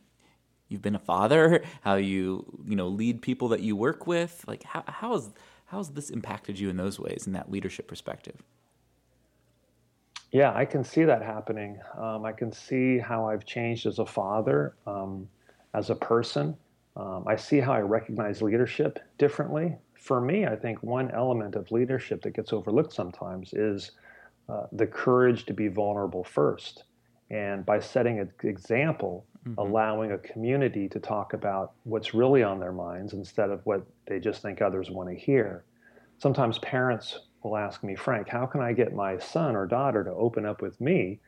you've 0.68 0.82
been 0.82 0.96
a 0.96 1.00
father, 1.00 1.62
how 1.82 1.94
you 1.94 2.44
you 2.66 2.76
know 2.76 2.88
lead 2.88 3.22
people 3.22 3.48
that 3.48 3.60
you 3.60 3.76
work 3.76 4.06
with? 4.06 4.44
Like 4.46 4.64
how 4.64 4.84
how 4.86 5.12
has 5.12 5.30
how 5.66 5.78
has 5.78 5.90
this 5.90 6.10
impacted 6.10 6.58
you 6.58 6.68
in 6.70 6.76
those 6.76 6.98
ways 6.98 7.26
in 7.26 7.32
that 7.34 7.50
leadership 7.50 7.88
perspective? 7.88 8.42
Yeah, 10.36 10.52
I 10.54 10.66
can 10.66 10.84
see 10.84 11.04
that 11.04 11.22
happening. 11.22 11.80
Um, 11.96 12.26
I 12.26 12.32
can 12.32 12.52
see 12.52 12.98
how 12.98 13.26
I've 13.26 13.46
changed 13.46 13.86
as 13.86 14.00
a 14.00 14.04
father, 14.04 14.76
um, 14.86 15.26
as 15.72 15.88
a 15.88 15.94
person. 15.94 16.54
Um, 16.94 17.24
I 17.26 17.36
see 17.36 17.58
how 17.58 17.72
I 17.72 17.80
recognize 17.80 18.42
leadership 18.42 18.98
differently. 19.16 19.78
For 19.94 20.20
me, 20.20 20.44
I 20.44 20.54
think 20.54 20.82
one 20.82 21.10
element 21.12 21.54
of 21.54 21.72
leadership 21.72 22.20
that 22.20 22.32
gets 22.34 22.52
overlooked 22.52 22.92
sometimes 22.92 23.54
is 23.54 23.92
uh, 24.50 24.66
the 24.72 24.86
courage 24.86 25.46
to 25.46 25.54
be 25.54 25.68
vulnerable 25.68 26.22
first. 26.22 26.84
And 27.30 27.64
by 27.64 27.80
setting 27.80 28.18
an 28.18 28.30
example, 28.42 29.24
mm-hmm. 29.48 29.58
allowing 29.58 30.12
a 30.12 30.18
community 30.18 30.86
to 30.90 31.00
talk 31.00 31.32
about 31.32 31.72
what's 31.84 32.12
really 32.12 32.42
on 32.42 32.60
their 32.60 32.72
minds 32.72 33.14
instead 33.14 33.48
of 33.48 33.64
what 33.64 33.86
they 34.06 34.20
just 34.20 34.42
think 34.42 34.60
others 34.60 34.90
want 34.90 35.08
to 35.08 35.14
hear. 35.16 35.64
Sometimes 36.18 36.58
parents 36.58 37.20
will 37.46 37.56
ask 37.56 37.82
me, 37.82 37.94
Frank, 37.94 38.28
how 38.28 38.46
can 38.46 38.60
I 38.60 38.72
get 38.72 38.92
my 38.92 39.18
son 39.18 39.54
or 39.54 39.66
daughter 39.66 40.02
to 40.04 40.10
open 40.10 40.44
up 40.44 40.60
with 40.62 40.80
me 40.80 41.20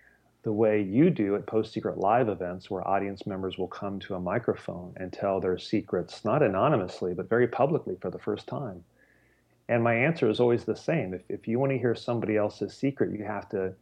the 0.42 0.52
way 0.52 0.82
you 0.82 1.10
do 1.10 1.34
at 1.34 1.46
Post 1.46 1.72
Secret 1.72 1.98
Live 1.98 2.28
events, 2.28 2.70
where 2.70 2.86
audience 2.86 3.26
members 3.26 3.58
will 3.58 3.68
come 3.68 3.98
to 4.00 4.14
a 4.14 4.20
microphone 4.20 4.94
and 4.96 5.12
tell 5.12 5.40
their 5.40 5.58
secrets, 5.58 6.24
not 6.24 6.42
anonymously, 6.42 7.14
but 7.14 7.28
very 7.28 7.46
publicly 7.48 7.96
for 8.00 8.10
the 8.10 8.18
first 8.18 8.46
time. 8.46 8.82
And 9.68 9.82
my 9.82 9.94
answer 9.94 10.28
is 10.28 10.40
always 10.40 10.64
the 10.64 10.76
same. 10.76 11.14
If, 11.14 11.22
if 11.28 11.48
you 11.48 11.58
want 11.58 11.72
to 11.72 11.78
hear 11.78 11.94
somebody 11.94 12.36
else's 12.36 12.74
secret, 12.74 13.16
you 13.16 13.24
have 13.24 13.48
to 13.50 13.74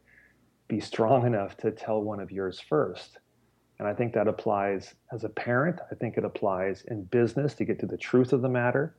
be 0.67 0.79
strong 0.79 1.25
enough 1.25 1.55
to 1.57 1.71
tell 1.71 2.01
one 2.01 2.19
of 2.19 2.31
yours 2.31 2.59
first. 2.59 3.19
And 3.79 3.87
I 3.87 3.93
think 3.93 4.13
that 4.13 4.27
applies 4.27 4.95
as 5.11 5.23
a 5.23 5.29
parent. 5.29 5.79
I 5.91 5.95
think 5.95 6.17
it 6.17 6.25
applies 6.25 6.83
in 6.87 7.03
business 7.03 7.53
to 7.55 7.65
get 7.65 7.79
to 7.79 7.85
the 7.85 7.97
truth 7.97 8.33
of 8.33 8.41
the 8.41 8.49
matter. 8.49 8.95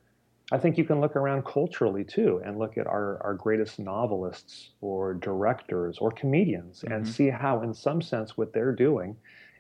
I 0.51 0.57
think 0.57 0.79
you 0.79 0.85
can 0.85 1.01
look 1.01 1.15
around 1.15 1.45
culturally 1.45 2.05
too 2.05 2.41
and 2.45 2.59
look 2.59 2.79
at 2.79 2.87
our, 2.87 3.23
our 3.23 3.35
greatest 3.35 3.79
novelists 3.79 4.71
or 4.81 5.15
directors 5.15 5.99
or 5.99 6.11
comedians 6.11 6.81
mm-hmm. 6.81 6.95
and 6.95 7.09
see 7.09 7.29
how, 7.29 7.63
in 7.63 7.75
some 7.75 8.01
sense, 8.01 8.37
what 8.37 8.53
they're 8.53 8.75
doing 8.75 9.17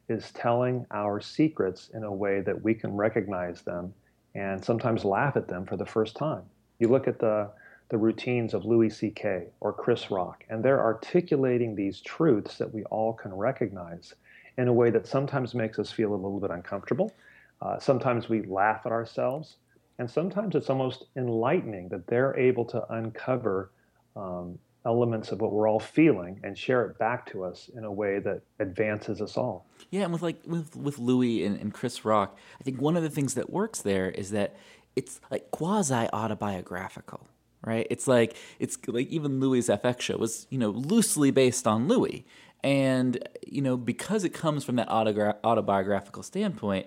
is 0.08 0.32
telling 0.32 0.86
our 0.90 1.20
secrets 1.20 1.90
in 1.92 2.04
a 2.04 2.12
way 2.12 2.40
that 2.40 2.62
we 2.62 2.74
can 2.74 2.96
recognize 2.96 3.60
them 3.62 3.92
and 4.34 4.64
sometimes 4.64 5.04
laugh 5.04 5.36
at 5.36 5.48
them 5.48 5.66
for 5.66 5.76
the 5.76 5.84
first 5.84 6.16
time. 6.16 6.42
You 6.78 6.88
look 6.88 7.06
at 7.06 7.18
the, 7.18 7.50
the 7.90 7.98
routines 7.98 8.54
of 8.54 8.64
Louis 8.64 8.88
C.K. 8.88 9.48
or 9.60 9.72
Chris 9.72 10.10
Rock, 10.10 10.44
and 10.48 10.64
they're 10.64 10.82
articulating 10.82 11.74
these 11.74 12.00
truths 12.00 12.56
that 12.56 12.72
we 12.72 12.84
all 12.84 13.12
can 13.12 13.34
recognize 13.34 14.14
in 14.56 14.68
a 14.68 14.72
way 14.72 14.90
that 14.90 15.06
sometimes 15.06 15.54
makes 15.54 15.78
us 15.78 15.92
feel 15.92 16.12
a 16.12 16.16
little 16.16 16.40
bit 16.40 16.50
uncomfortable. 16.50 17.12
Uh, 17.60 17.78
sometimes 17.78 18.28
we 18.28 18.42
laugh 18.42 18.82
at 18.86 18.92
ourselves. 18.92 19.56
And 19.98 20.10
sometimes 20.10 20.54
it's 20.54 20.70
almost 20.70 21.06
enlightening 21.16 21.88
that 21.88 22.06
they're 22.06 22.36
able 22.36 22.64
to 22.66 22.92
uncover 22.92 23.72
um, 24.14 24.58
elements 24.86 25.32
of 25.32 25.40
what 25.40 25.52
we're 25.52 25.68
all 25.68 25.80
feeling 25.80 26.40
and 26.44 26.56
share 26.56 26.86
it 26.86 26.98
back 26.98 27.30
to 27.32 27.44
us 27.44 27.68
in 27.76 27.84
a 27.84 27.92
way 27.92 28.18
that 28.20 28.40
advances 28.58 29.20
us 29.20 29.36
all. 29.36 29.66
Yeah, 29.90 30.02
and 30.04 30.12
with 30.12 30.22
like 30.22 30.40
with 30.46 30.76
with 30.76 30.98
Louis 30.98 31.44
and, 31.44 31.58
and 31.60 31.74
Chris 31.74 32.04
Rock, 32.04 32.38
I 32.60 32.64
think 32.64 32.80
one 32.80 32.96
of 32.96 33.02
the 33.02 33.10
things 33.10 33.34
that 33.34 33.50
works 33.50 33.82
there 33.82 34.10
is 34.10 34.30
that 34.30 34.56
it's 34.96 35.20
like 35.30 35.50
quasi 35.50 36.08
autobiographical, 36.12 37.26
right? 37.64 37.86
It's 37.90 38.06
like 38.06 38.36
it's 38.58 38.78
like 38.86 39.08
even 39.08 39.40
Louis' 39.40 39.68
FX 39.68 40.00
show 40.00 40.16
was 40.16 40.46
you 40.50 40.58
know 40.58 40.70
loosely 40.70 41.30
based 41.30 41.66
on 41.66 41.88
Louis, 41.88 42.24
and 42.62 43.18
you 43.46 43.62
know 43.62 43.76
because 43.76 44.24
it 44.24 44.30
comes 44.30 44.64
from 44.64 44.76
that 44.76 44.88
autobiographical 44.88 46.22
standpoint 46.22 46.86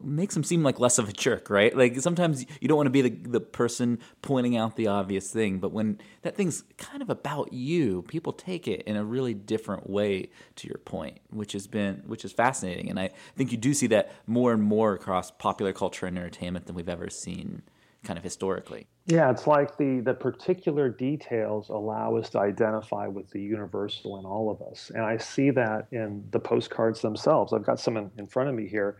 makes 0.00 0.36
him 0.36 0.44
seem 0.44 0.62
like 0.62 0.78
less 0.78 0.98
of 0.98 1.08
a 1.08 1.12
jerk, 1.12 1.50
right? 1.50 1.76
Like 1.76 2.00
sometimes 2.00 2.44
you 2.60 2.68
don't 2.68 2.76
want 2.76 2.86
to 2.86 2.90
be 2.90 3.02
the, 3.02 3.10
the 3.10 3.40
person 3.40 3.98
pointing 4.22 4.56
out 4.56 4.76
the 4.76 4.86
obvious 4.86 5.30
thing, 5.30 5.58
but 5.58 5.72
when 5.72 5.98
that 6.22 6.36
thing's 6.36 6.64
kind 6.76 7.02
of 7.02 7.10
about 7.10 7.52
you, 7.52 8.02
people 8.02 8.32
take 8.32 8.68
it 8.68 8.82
in 8.82 8.96
a 8.96 9.04
really 9.04 9.34
different 9.34 9.88
way 9.88 10.30
to 10.56 10.68
your 10.68 10.78
point, 10.78 11.18
which 11.30 11.52
has 11.52 11.66
been 11.66 12.02
which 12.06 12.24
is 12.24 12.32
fascinating. 12.32 12.90
And 12.90 12.98
I 12.98 13.10
think 13.36 13.52
you 13.52 13.58
do 13.58 13.74
see 13.74 13.88
that 13.88 14.12
more 14.26 14.52
and 14.52 14.62
more 14.62 14.94
across 14.94 15.30
popular 15.30 15.72
culture 15.72 16.06
and 16.06 16.16
entertainment 16.16 16.66
than 16.66 16.74
we've 16.74 16.88
ever 16.88 17.10
seen 17.10 17.62
kind 18.04 18.16
of 18.16 18.22
historically. 18.24 18.86
Yeah, 19.06 19.30
it's 19.30 19.46
like 19.46 19.76
the 19.76 20.00
the 20.00 20.14
particular 20.14 20.88
details 20.88 21.68
allow 21.68 22.16
us 22.16 22.30
to 22.30 22.40
identify 22.40 23.06
with 23.06 23.30
the 23.30 23.40
universal 23.40 24.18
in 24.18 24.24
all 24.24 24.50
of 24.50 24.62
us. 24.62 24.90
And 24.94 25.04
I 25.04 25.16
see 25.16 25.50
that 25.50 25.88
in 25.92 26.24
the 26.30 26.40
postcards 26.40 27.02
themselves. 27.02 27.52
I've 27.52 27.64
got 27.64 27.78
some 27.78 27.96
in, 27.96 28.10
in 28.16 28.26
front 28.26 28.48
of 28.48 28.54
me 28.54 28.66
here 28.66 28.96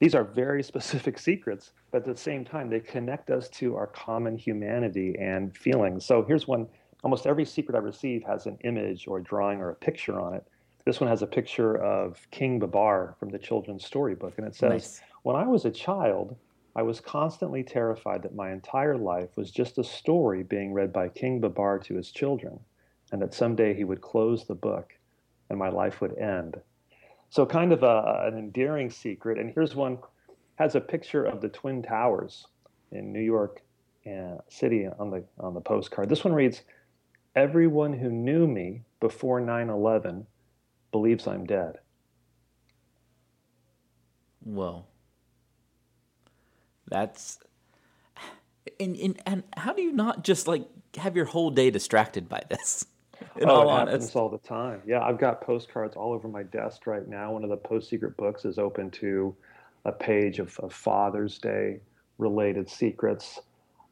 these 0.00 0.14
are 0.14 0.24
very 0.24 0.62
specific 0.62 1.18
secrets, 1.18 1.72
but 1.90 1.98
at 1.98 2.04
the 2.04 2.20
same 2.20 2.44
time, 2.44 2.68
they 2.68 2.80
connect 2.80 3.30
us 3.30 3.48
to 3.50 3.76
our 3.76 3.86
common 3.86 4.36
humanity 4.36 5.16
and 5.18 5.56
feelings. 5.56 6.04
So 6.04 6.22
here's 6.22 6.46
one 6.48 6.66
almost 7.02 7.26
every 7.26 7.44
secret 7.44 7.76
I 7.76 7.80
receive 7.80 8.24
has 8.24 8.46
an 8.46 8.58
image 8.64 9.06
or 9.06 9.18
a 9.18 9.22
drawing 9.22 9.60
or 9.60 9.70
a 9.70 9.74
picture 9.74 10.18
on 10.18 10.34
it. 10.34 10.46
This 10.86 11.00
one 11.00 11.08
has 11.08 11.22
a 11.22 11.26
picture 11.26 11.76
of 11.76 12.26
King 12.30 12.58
Babar 12.58 13.14
from 13.18 13.30
the 13.30 13.38
children's 13.38 13.84
storybook, 13.84 14.34
and 14.38 14.46
it 14.46 14.54
says, 14.54 14.70
nice. 14.70 15.00
When 15.22 15.36
I 15.36 15.46
was 15.46 15.64
a 15.64 15.70
child, 15.70 16.36
I 16.76 16.82
was 16.82 17.00
constantly 17.00 17.62
terrified 17.62 18.22
that 18.22 18.34
my 18.34 18.52
entire 18.52 18.98
life 18.98 19.36
was 19.36 19.50
just 19.50 19.78
a 19.78 19.84
story 19.84 20.42
being 20.42 20.72
read 20.72 20.92
by 20.92 21.08
King 21.08 21.40
Babar 21.40 21.78
to 21.80 21.94
his 21.94 22.10
children, 22.10 22.58
and 23.12 23.22
that 23.22 23.32
someday 23.32 23.74
he 23.74 23.84
would 23.84 24.00
close 24.00 24.44
the 24.44 24.54
book 24.54 24.92
and 25.50 25.58
my 25.58 25.68
life 25.68 26.00
would 26.00 26.18
end. 26.18 26.60
So 27.34 27.44
kind 27.44 27.72
of 27.72 27.82
a, 27.82 28.28
an 28.28 28.38
endearing 28.38 28.90
secret. 28.90 29.38
And 29.38 29.52
here's 29.52 29.74
one 29.74 29.98
has 30.54 30.76
a 30.76 30.80
picture 30.80 31.24
of 31.24 31.40
the 31.40 31.48
Twin 31.48 31.82
Towers 31.82 32.46
in 32.92 33.12
New 33.12 33.22
York 33.22 33.60
uh, 34.06 34.36
City 34.48 34.86
on 35.00 35.10
the 35.10 35.24
on 35.40 35.52
the 35.52 35.60
postcard. 35.60 36.08
This 36.08 36.22
one 36.22 36.32
reads, 36.32 36.62
"Everyone 37.34 37.92
who 37.92 38.08
knew 38.08 38.46
me 38.46 38.82
before 39.00 39.40
9/11 39.40 40.26
believes 40.92 41.26
I'm 41.26 41.44
dead." 41.44 41.80
Whoa. 44.44 44.84
That's 46.86 47.40
and, 48.78 48.94
and 48.94 49.20
and 49.26 49.42
how 49.56 49.72
do 49.72 49.82
you 49.82 49.90
not 49.90 50.22
just 50.22 50.46
like 50.46 50.68
have 50.98 51.16
your 51.16 51.24
whole 51.24 51.50
day 51.50 51.72
distracted 51.72 52.28
by 52.28 52.44
this? 52.48 52.86
In 53.36 53.48
oh, 53.48 53.62
it 53.62 53.88
happens 53.88 54.14
all 54.14 54.28
the 54.28 54.38
time. 54.38 54.82
Yeah, 54.86 55.02
I've 55.02 55.18
got 55.18 55.40
postcards 55.40 55.96
all 55.96 56.12
over 56.12 56.28
my 56.28 56.42
desk 56.44 56.86
right 56.86 57.06
now. 57.06 57.32
One 57.32 57.44
of 57.44 57.50
the 57.50 57.56
post 57.56 57.88
secret 57.88 58.16
books 58.16 58.44
is 58.44 58.58
open 58.58 58.90
to 58.92 59.34
a 59.84 59.92
page 59.92 60.38
of, 60.38 60.58
of 60.60 60.72
Father's 60.72 61.38
Day 61.38 61.80
related 62.18 62.68
secrets. 62.68 63.40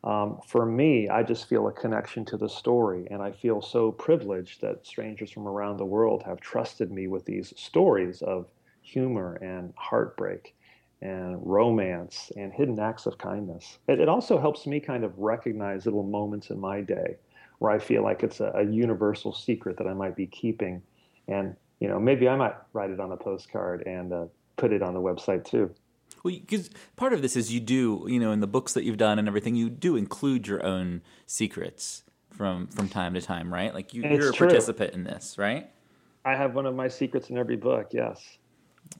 Um, 0.04 0.40
for 0.46 0.66
me, 0.66 1.08
I 1.08 1.22
just 1.22 1.48
feel 1.48 1.68
a 1.68 1.72
connection 1.72 2.24
to 2.26 2.36
the 2.36 2.48
story, 2.48 3.06
and 3.10 3.22
I 3.22 3.30
feel 3.30 3.62
so 3.62 3.92
privileged 3.92 4.60
that 4.60 4.84
strangers 4.84 5.30
from 5.30 5.46
around 5.46 5.76
the 5.76 5.84
world 5.84 6.22
have 6.24 6.40
trusted 6.40 6.90
me 6.90 7.06
with 7.06 7.24
these 7.24 7.52
stories 7.56 8.22
of 8.22 8.46
humor 8.82 9.34
and 9.36 9.72
heartbreak 9.76 10.54
and 11.02 11.38
romance 11.44 12.30
and 12.36 12.52
hidden 12.52 12.78
acts 12.78 13.06
of 13.06 13.18
kindness. 13.18 13.78
It, 13.88 14.00
it 14.00 14.08
also 14.08 14.40
helps 14.40 14.66
me 14.66 14.80
kind 14.80 15.04
of 15.04 15.16
recognize 15.18 15.84
little 15.84 16.02
moments 16.02 16.50
in 16.50 16.58
my 16.58 16.80
day 16.80 17.16
where 17.62 17.70
I 17.70 17.78
feel 17.78 18.02
like 18.02 18.24
it's 18.24 18.40
a, 18.40 18.50
a 18.56 18.64
universal 18.64 19.32
secret 19.32 19.76
that 19.78 19.86
I 19.86 19.94
might 19.94 20.16
be 20.16 20.26
keeping. 20.26 20.82
And, 21.28 21.54
you 21.78 21.86
know, 21.86 22.00
maybe 22.00 22.28
I 22.28 22.34
might 22.34 22.54
write 22.72 22.90
it 22.90 22.98
on 22.98 23.12
a 23.12 23.16
postcard 23.16 23.84
and 23.86 24.12
uh, 24.12 24.24
put 24.56 24.72
it 24.72 24.82
on 24.82 24.94
the 24.94 25.00
website 25.00 25.44
too. 25.44 25.72
Well, 26.24 26.34
because 26.34 26.70
part 26.96 27.12
of 27.12 27.22
this 27.22 27.36
is 27.36 27.52
you 27.52 27.60
do, 27.60 28.04
you 28.08 28.18
know, 28.18 28.32
in 28.32 28.40
the 28.40 28.48
books 28.48 28.72
that 28.72 28.82
you've 28.82 28.96
done 28.96 29.20
and 29.20 29.28
everything, 29.28 29.54
you 29.54 29.70
do 29.70 29.94
include 29.94 30.48
your 30.48 30.66
own 30.66 31.02
secrets 31.26 32.02
from 32.30 32.66
from 32.66 32.88
time 32.88 33.14
to 33.14 33.20
time, 33.20 33.54
right? 33.54 33.72
Like 33.72 33.94
you, 33.94 34.02
are 34.04 34.30
a 34.30 34.32
true. 34.32 34.48
participant 34.48 34.92
in 34.94 35.04
this, 35.04 35.38
right? 35.38 35.70
I 36.24 36.34
have 36.34 36.56
one 36.56 36.66
of 36.66 36.74
my 36.74 36.88
secrets 36.88 37.30
in 37.30 37.38
every 37.38 37.56
book. 37.56 37.88
Yes, 37.92 38.38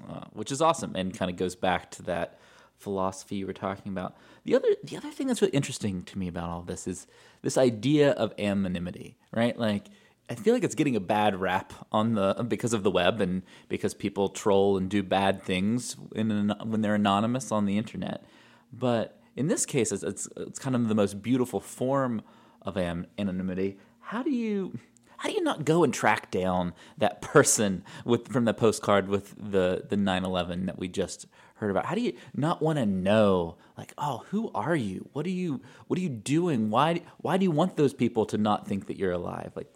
uh, 0.09 0.25
which 0.33 0.53
is 0.53 0.61
awesome, 0.61 0.95
and 0.95 1.17
kind 1.17 1.31
of 1.31 1.37
goes 1.37 1.57
back 1.57 1.91
to 1.93 2.03
that 2.05 2.39
philosophy 2.83 3.37
you 3.37 3.47
were 3.47 3.53
talking 3.53 3.93
about. 3.93 4.17
The 4.45 4.55
other 4.55 4.69
the 4.83 4.97
other 4.97 5.11
thing 5.11 5.27
that's 5.27 5.41
really 5.41 5.55
interesting 5.55 6.03
to 6.05 6.19
me 6.19 6.29
about 6.29 6.51
all 6.51 6.63
this 6.63 6.87
is 6.87 7.07
this 7.43 7.57
idea 7.57 8.11
of 8.13 8.35
anonymity, 8.39 9.17
right? 9.33 9.57
Like 9.59 9.87
I 10.29 10.35
feel 10.35 10.55
like 10.55 10.65
it's 10.65 10.75
getting 10.75 10.97
a 10.97 11.01
bad 11.01 11.41
rap 11.41 11.73
on 11.91 12.15
the 12.15 12.45
because 12.47 12.73
of 12.73 12.83
the 12.83 12.91
web 12.91 13.21
and 13.21 13.43
because 13.69 13.95
people 13.95 14.29
troll 14.29 14.77
and 14.77 14.89
do 14.89 15.03
bad 15.03 15.43
things 15.43 15.97
in, 16.15 16.55
when 16.65 16.81
they're 16.81 16.95
anonymous 16.95 17.53
on 17.53 17.67
the 17.67 17.79
internet. 17.79 18.25
But 18.73 19.21
in 19.37 19.49
this 19.49 19.67
case, 19.67 19.93
it's, 19.93 20.03
it's, 20.03 20.29
it's 20.37 20.59
kind 20.59 20.77
of 20.77 20.89
the 20.89 20.95
most 20.95 21.23
beautiful 21.23 21.61
form 21.61 22.23
of 22.63 22.77
anonymity. 22.77 23.79
How 24.01 24.23
do 24.23 24.31
you 24.31 24.79
how 25.19 25.29
do 25.29 25.37
you 25.37 25.43
not 25.43 25.65
go 25.65 25.85
and 25.85 25.95
track 25.95 26.33
down 26.33 26.75
that 26.99 27.23
person 27.23 27.85
with 28.05 28.29
from 28.29 28.45
the 28.45 28.55
postcard 28.55 29.09
with 29.09 29.35
the 29.37 29.85
the 29.89 29.97
9/11 29.97 30.67
that 30.67 30.79
we 30.79 30.89
just 30.89 31.27
heard 31.63 31.71
about? 31.71 31.87
How 31.87 31.95
do 31.95 32.01
you 32.01 32.15
not 32.35 32.61
want 32.61 32.79
to 32.79 32.87
know 32.87 33.57
like, 33.79 33.95
"Oh, 33.97 34.25
who 34.31 34.51
are 34.55 34.77
you? 34.77 35.09
What 35.13 35.27
are 35.27 35.31
you 35.31 35.61
what 35.87 35.99
are 35.99 36.03
you 36.03 36.11
doing? 36.11 36.71
Why 36.71 37.01
why 37.19 37.39
do 37.39 37.45
you 37.45 37.51
want 37.51 37.77
those 37.77 37.95
people 37.95 38.27
to 38.27 38.39
not 38.39 38.67
think 38.67 38.87
that 38.89 38.99
you're 38.99 39.13
alive?" 39.13 39.53
Like 39.55 39.73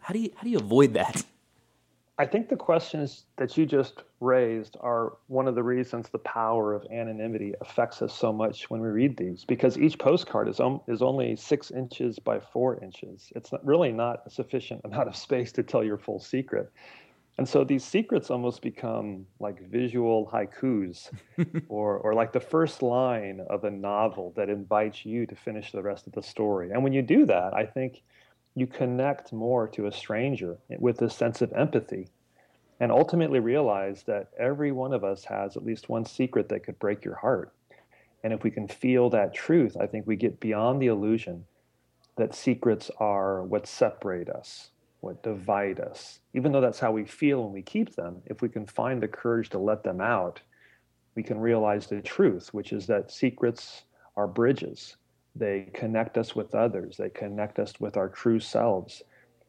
how 0.00 0.14
do 0.14 0.20
you 0.20 0.30
how 0.36 0.44
do 0.44 0.50
you 0.50 0.58
avoid 0.58 0.94
that? 0.94 1.24
I 2.18 2.24
think 2.24 2.48
the 2.48 2.56
questions 2.56 3.24
that 3.36 3.58
you 3.58 3.66
just 3.66 4.02
raised 4.20 4.78
are 4.80 5.18
one 5.26 5.46
of 5.46 5.54
the 5.54 5.62
reasons 5.62 6.08
the 6.08 6.18
power 6.18 6.72
of 6.72 6.86
anonymity 6.90 7.52
affects 7.60 8.00
us 8.00 8.14
so 8.14 8.32
much 8.32 8.70
when 8.70 8.80
we 8.80 8.88
read 8.88 9.18
these, 9.18 9.44
because 9.44 9.76
each 9.76 9.98
postcard 9.98 10.48
is, 10.48 10.58
is 10.88 11.02
only 11.02 11.36
six 11.36 11.70
inches 11.70 12.18
by 12.18 12.40
four 12.40 12.82
inches. 12.82 13.30
It's 13.36 13.52
not, 13.52 13.62
really 13.66 13.92
not 13.92 14.22
a 14.24 14.30
sufficient 14.30 14.80
amount 14.84 15.08
of 15.08 15.16
space 15.16 15.52
to 15.52 15.62
tell 15.62 15.84
your 15.84 15.98
full 15.98 16.18
secret. 16.18 16.72
And 17.38 17.46
so 17.46 17.64
these 17.64 17.84
secrets 17.84 18.30
almost 18.30 18.62
become 18.62 19.26
like 19.40 19.60
visual 19.68 20.30
haikus 20.32 21.10
or, 21.68 21.98
or 21.98 22.14
like 22.14 22.32
the 22.32 22.40
first 22.40 22.82
line 22.82 23.44
of 23.50 23.64
a 23.64 23.70
novel 23.70 24.32
that 24.36 24.48
invites 24.48 25.04
you 25.04 25.26
to 25.26 25.36
finish 25.36 25.70
the 25.70 25.82
rest 25.82 26.06
of 26.06 26.14
the 26.14 26.22
story. 26.22 26.70
And 26.70 26.82
when 26.82 26.94
you 26.94 27.02
do 27.02 27.26
that, 27.26 27.52
I 27.52 27.66
think 27.66 28.02
you 28.54 28.66
connect 28.66 29.34
more 29.34 29.68
to 29.68 29.86
a 29.86 29.92
stranger 29.92 30.56
with 30.78 31.02
a 31.02 31.10
sense 31.10 31.42
of 31.42 31.52
empathy 31.52 32.08
and 32.80 32.90
ultimately 32.90 33.40
realize 33.40 34.02
that 34.04 34.28
every 34.38 34.72
one 34.72 34.94
of 34.94 35.04
us 35.04 35.24
has 35.24 35.56
at 35.56 35.64
least 35.64 35.88
one 35.88 36.04
secret 36.04 36.48
that 36.48 36.64
could 36.64 36.78
break 36.78 37.04
your 37.04 37.16
heart. 37.16 37.52
And 38.24 38.32
if 38.32 38.42
we 38.42 38.50
can 38.50 38.66
feel 38.66 39.10
that 39.10 39.34
truth, 39.34 39.76
I 39.78 39.86
think 39.86 40.06
we 40.06 40.16
get 40.16 40.40
beyond 40.40 40.80
the 40.80 40.88
illusion 40.88 41.44
that 42.16 42.34
secrets 42.34 42.90
are 42.98 43.42
what 43.42 43.66
separate 43.66 44.28
us, 44.28 44.70
what 45.00 45.22
divide 45.22 45.80
us. 45.80 46.20
Even 46.34 46.52
though 46.52 46.60
that's 46.60 46.80
how 46.80 46.92
we 46.92 47.04
feel 47.04 47.44
when 47.44 47.52
we 47.52 47.62
keep 47.62 47.94
them, 47.94 48.22
if 48.26 48.42
we 48.42 48.48
can 48.48 48.66
find 48.66 49.02
the 49.02 49.08
courage 49.08 49.50
to 49.50 49.58
let 49.58 49.84
them 49.84 50.00
out, 50.00 50.40
we 51.14 51.22
can 51.22 51.38
realize 51.38 51.86
the 51.86 52.00
truth, 52.00 52.52
which 52.52 52.72
is 52.72 52.86
that 52.86 53.10
secrets 53.10 53.84
are 54.16 54.26
bridges 54.26 54.96
they 55.38 55.68
connect 55.74 56.16
us 56.18 56.34
with 56.34 56.54
others, 56.54 56.96
they 56.96 57.10
connect 57.10 57.58
us 57.58 57.78
with 57.78 57.96
our 57.96 58.08
true 58.08 58.40
selves. 58.40 59.02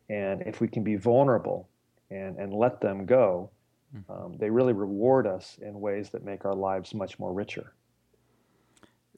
And 0.09 0.41
if 0.41 0.61
we 0.61 0.67
can 0.67 0.83
be 0.83 0.95
vulnerable 0.95 1.69
and, 2.11 2.37
and 2.37 2.53
let 2.53 2.81
them 2.81 3.05
go, 3.05 3.49
um, 4.09 4.35
they 4.37 4.49
really 4.49 4.73
reward 4.73 5.25
us 5.25 5.57
in 5.61 5.79
ways 5.79 6.09
that 6.09 6.23
make 6.23 6.45
our 6.45 6.53
lives 6.53 6.93
much 6.93 7.17
more 7.19 7.33
richer. 7.33 7.73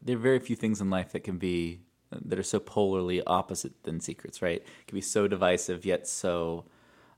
There 0.02 0.16
are 0.16 0.20
very 0.20 0.40
few 0.40 0.56
things 0.56 0.80
in 0.80 0.90
life 0.90 1.12
that 1.12 1.24
can 1.24 1.38
be 1.38 1.82
that 2.12 2.40
are 2.40 2.44
so 2.44 2.60
polarly 2.60 3.22
opposite 3.28 3.84
than 3.84 4.00
secrets, 4.00 4.42
right? 4.42 4.62
It 4.62 4.88
can 4.88 4.96
be 4.96 5.02
so 5.02 5.28
divisive 5.28 5.86
yet 5.86 6.08
so 6.08 6.66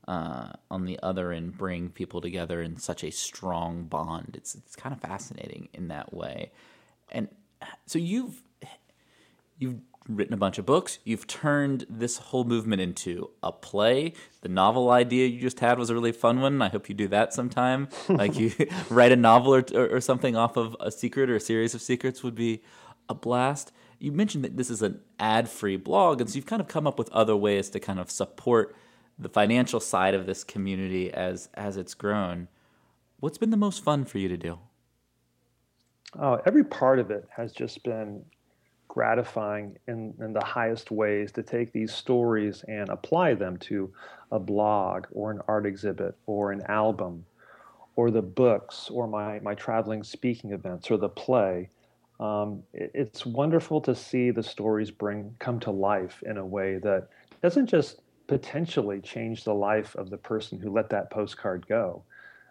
uh, 0.08 0.52
on 0.70 0.84
the 0.84 0.98
other 1.02 1.32
end 1.32 1.56
bring 1.56 1.88
people 1.88 2.20
together 2.20 2.60
in 2.60 2.76
such 2.76 3.04
a 3.04 3.10
strong 3.10 3.84
bond. 3.84 4.34
It's 4.34 4.54
it's 4.54 4.76
kind 4.76 4.94
of 4.94 5.00
fascinating 5.00 5.68
in 5.72 5.88
that 5.88 6.12
way. 6.12 6.52
And 7.10 7.28
so 7.86 7.98
you've 7.98 8.42
you've 9.58 9.80
written 10.08 10.34
a 10.34 10.36
bunch 10.36 10.58
of 10.58 10.66
books. 10.66 10.98
You've 11.04 11.26
turned 11.26 11.86
this 11.88 12.18
whole 12.18 12.44
movement 12.44 12.82
into 12.82 13.30
a 13.42 13.52
play. 13.52 14.14
The 14.40 14.48
novel 14.48 14.90
idea 14.90 15.26
you 15.26 15.40
just 15.40 15.60
had 15.60 15.78
was 15.78 15.90
a 15.90 15.94
really 15.94 16.12
fun 16.12 16.40
one. 16.40 16.60
I 16.60 16.68
hope 16.68 16.88
you 16.88 16.94
do 16.94 17.08
that 17.08 17.32
sometime. 17.32 17.88
like 18.08 18.36
you 18.36 18.52
write 18.90 19.12
a 19.12 19.16
novel 19.16 19.54
or, 19.54 19.64
or, 19.74 19.96
or 19.96 20.00
something 20.00 20.34
off 20.34 20.56
of 20.56 20.76
a 20.80 20.90
secret 20.90 21.30
or 21.30 21.36
a 21.36 21.40
series 21.40 21.74
of 21.74 21.82
secrets 21.82 22.22
would 22.22 22.34
be 22.34 22.62
a 23.08 23.14
blast. 23.14 23.72
You 24.02 24.10
mentioned 24.10 24.42
that 24.42 24.56
this 24.56 24.68
is 24.68 24.82
an 24.82 25.00
ad-free 25.20 25.76
blog, 25.76 26.20
and 26.20 26.28
so 26.28 26.34
you've 26.34 26.46
kind 26.46 26.60
of 26.60 26.66
come 26.66 26.88
up 26.88 26.98
with 26.98 27.08
other 27.10 27.36
ways 27.36 27.70
to 27.70 27.78
kind 27.78 28.00
of 28.00 28.10
support 28.10 28.74
the 29.16 29.28
financial 29.28 29.78
side 29.78 30.12
of 30.14 30.26
this 30.26 30.42
community 30.42 31.12
as 31.12 31.48
as 31.54 31.76
it's 31.76 31.94
grown. 31.94 32.48
What's 33.20 33.38
been 33.38 33.50
the 33.50 33.56
most 33.56 33.84
fun 33.84 34.04
for 34.04 34.18
you 34.18 34.28
to 34.28 34.36
do? 34.36 34.58
Oh, 36.18 36.40
every 36.44 36.64
part 36.64 36.98
of 36.98 37.12
it 37.12 37.28
has 37.30 37.52
just 37.52 37.84
been 37.84 38.24
gratifying 38.88 39.78
in, 39.86 40.12
in 40.18 40.32
the 40.32 40.44
highest 40.44 40.90
ways 40.90 41.30
to 41.32 41.42
take 41.44 41.72
these 41.72 41.94
stories 41.94 42.64
and 42.66 42.88
apply 42.88 43.34
them 43.34 43.56
to 43.58 43.92
a 44.32 44.38
blog 44.40 45.06
or 45.12 45.30
an 45.30 45.40
art 45.46 45.64
exhibit 45.64 46.16
or 46.26 46.50
an 46.50 46.62
album 46.62 47.24
or 47.94 48.10
the 48.10 48.20
books 48.20 48.90
or 48.90 49.06
my, 49.06 49.38
my 49.40 49.54
traveling 49.54 50.02
speaking 50.02 50.50
events 50.50 50.90
or 50.90 50.96
the 50.96 51.08
play. 51.08 51.70
Um, 52.20 52.62
it, 52.72 52.90
it's 52.94 53.26
wonderful 53.26 53.80
to 53.82 53.94
see 53.94 54.30
the 54.30 54.42
stories 54.42 54.90
bring 54.90 55.34
come 55.38 55.58
to 55.60 55.70
life 55.70 56.22
in 56.24 56.36
a 56.36 56.46
way 56.46 56.78
that 56.78 57.08
doesn't 57.42 57.66
just 57.66 58.02
potentially 58.26 59.00
change 59.00 59.44
the 59.44 59.54
life 59.54 59.94
of 59.96 60.10
the 60.10 60.16
person 60.16 60.58
who 60.58 60.70
let 60.70 60.88
that 60.90 61.10
postcard 61.10 61.66
go, 61.66 62.02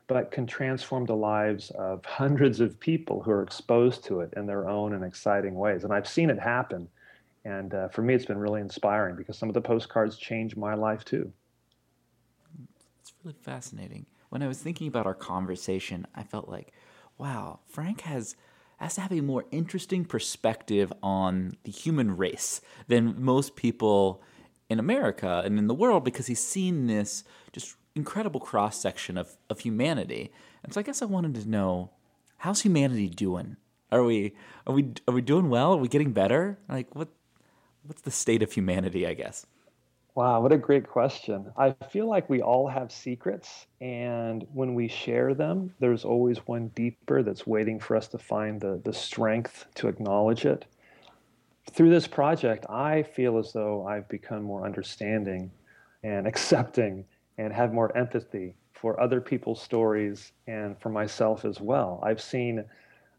but 0.07 0.31
can 0.31 0.45
transform 0.45 1.05
the 1.05 1.15
lives 1.15 1.71
of 1.71 2.03
hundreds 2.05 2.59
of 2.59 2.79
people 2.79 3.21
who 3.21 3.31
are 3.31 3.43
exposed 3.43 4.03
to 4.05 4.19
it 4.19 4.33
in 4.35 4.45
their 4.45 4.67
own 4.67 4.93
and 4.93 5.03
exciting 5.03 5.55
ways. 5.55 5.83
And 5.83 5.93
I've 5.93 6.07
seen 6.07 6.29
it 6.29 6.39
happen. 6.39 6.87
And 7.45 7.73
uh, 7.73 7.87
for 7.87 8.01
me, 8.01 8.13
it's 8.13 8.25
been 8.25 8.37
really 8.37 8.61
inspiring 8.61 9.15
because 9.15 9.37
some 9.37 9.49
of 9.49 9.53
the 9.53 9.61
postcards 9.61 10.17
changed 10.17 10.57
my 10.57 10.75
life 10.75 11.03
too. 11.05 11.31
It's 13.01 13.13
really 13.23 13.37
fascinating. 13.41 14.05
When 14.29 14.43
I 14.43 14.47
was 14.47 14.59
thinking 14.59 14.87
about 14.87 15.05
our 15.05 15.15
conversation, 15.15 16.05
I 16.13 16.23
felt 16.23 16.47
like, 16.47 16.73
wow, 17.17 17.59
Frank 17.65 18.01
has 18.01 18.35
has 18.81 18.95
to 18.95 19.01
have 19.01 19.11
a 19.11 19.21
more 19.21 19.45
interesting 19.51 20.05
perspective 20.05 20.91
on 21.03 21.53
the 21.63 21.71
human 21.71 22.17
race 22.17 22.61
than 22.87 23.21
most 23.21 23.55
people 23.55 24.21
in 24.69 24.79
America 24.79 25.41
and 25.45 25.59
in 25.59 25.67
the 25.67 25.73
world 25.73 26.03
because 26.03 26.27
he's 26.27 26.43
seen 26.43 26.87
this 26.87 27.23
just 27.51 27.75
incredible 27.95 28.39
cross 28.39 28.77
section 28.77 29.17
of, 29.17 29.37
of 29.49 29.59
humanity. 29.59 30.31
And 30.63 30.73
so 30.73 30.79
I 30.79 30.83
guess 30.83 31.01
I 31.01 31.05
wanted 31.05 31.35
to 31.35 31.49
know 31.49 31.91
how's 32.37 32.61
humanity 32.61 33.09
doing? 33.09 33.57
Are 33.91 34.03
we 34.03 34.33
are 34.65 34.73
we 34.73 34.93
are 35.07 35.13
we 35.13 35.21
doing 35.21 35.49
well? 35.49 35.73
Are 35.73 35.77
we 35.77 35.87
getting 35.87 36.13
better? 36.13 36.57
Like 36.69 36.95
what 36.95 37.09
what's 37.83 38.01
the 38.01 38.11
state 38.11 38.41
of 38.41 38.51
humanity, 38.51 39.05
I 39.05 39.13
guess? 39.13 39.45
Wow, 40.13 40.41
what 40.41 40.51
a 40.51 40.57
great 40.57 40.87
question. 40.87 41.51
I 41.57 41.71
feel 41.89 42.07
like 42.07 42.29
we 42.29 42.41
all 42.41 42.67
have 42.67 42.91
secrets, 42.91 43.67
and 43.79 44.45
when 44.53 44.75
we 44.75 44.87
share 44.89 45.33
them, 45.33 45.73
there's 45.79 46.03
always 46.03 46.39
one 46.39 46.67
deeper 46.69 47.23
that's 47.23 47.47
waiting 47.47 47.79
for 47.79 47.95
us 47.95 48.09
to 48.09 48.17
find 48.17 48.59
the, 48.59 48.81
the 48.83 48.93
strength 48.93 49.67
to 49.75 49.87
acknowledge 49.87 50.45
it 50.45 50.65
through 51.71 51.89
this 51.89 52.07
project, 52.07 52.65
I 52.69 53.03
feel 53.03 53.37
as 53.37 53.53
though 53.53 53.85
I've 53.87 54.07
become 54.09 54.43
more 54.43 54.65
understanding 54.65 55.51
and 56.03 56.27
accepting 56.31 57.05
and 57.37 57.53
have 57.53 57.73
more 57.73 57.95
empathy 57.95 58.55
for 58.73 58.99
other 58.99 59.21
people's 59.21 59.61
stories 59.61 60.31
and 60.47 60.79
for 60.79 60.89
myself 60.89 61.45
as 61.45 61.61
well. 61.61 62.01
I've 62.03 62.21
seen 62.21 62.65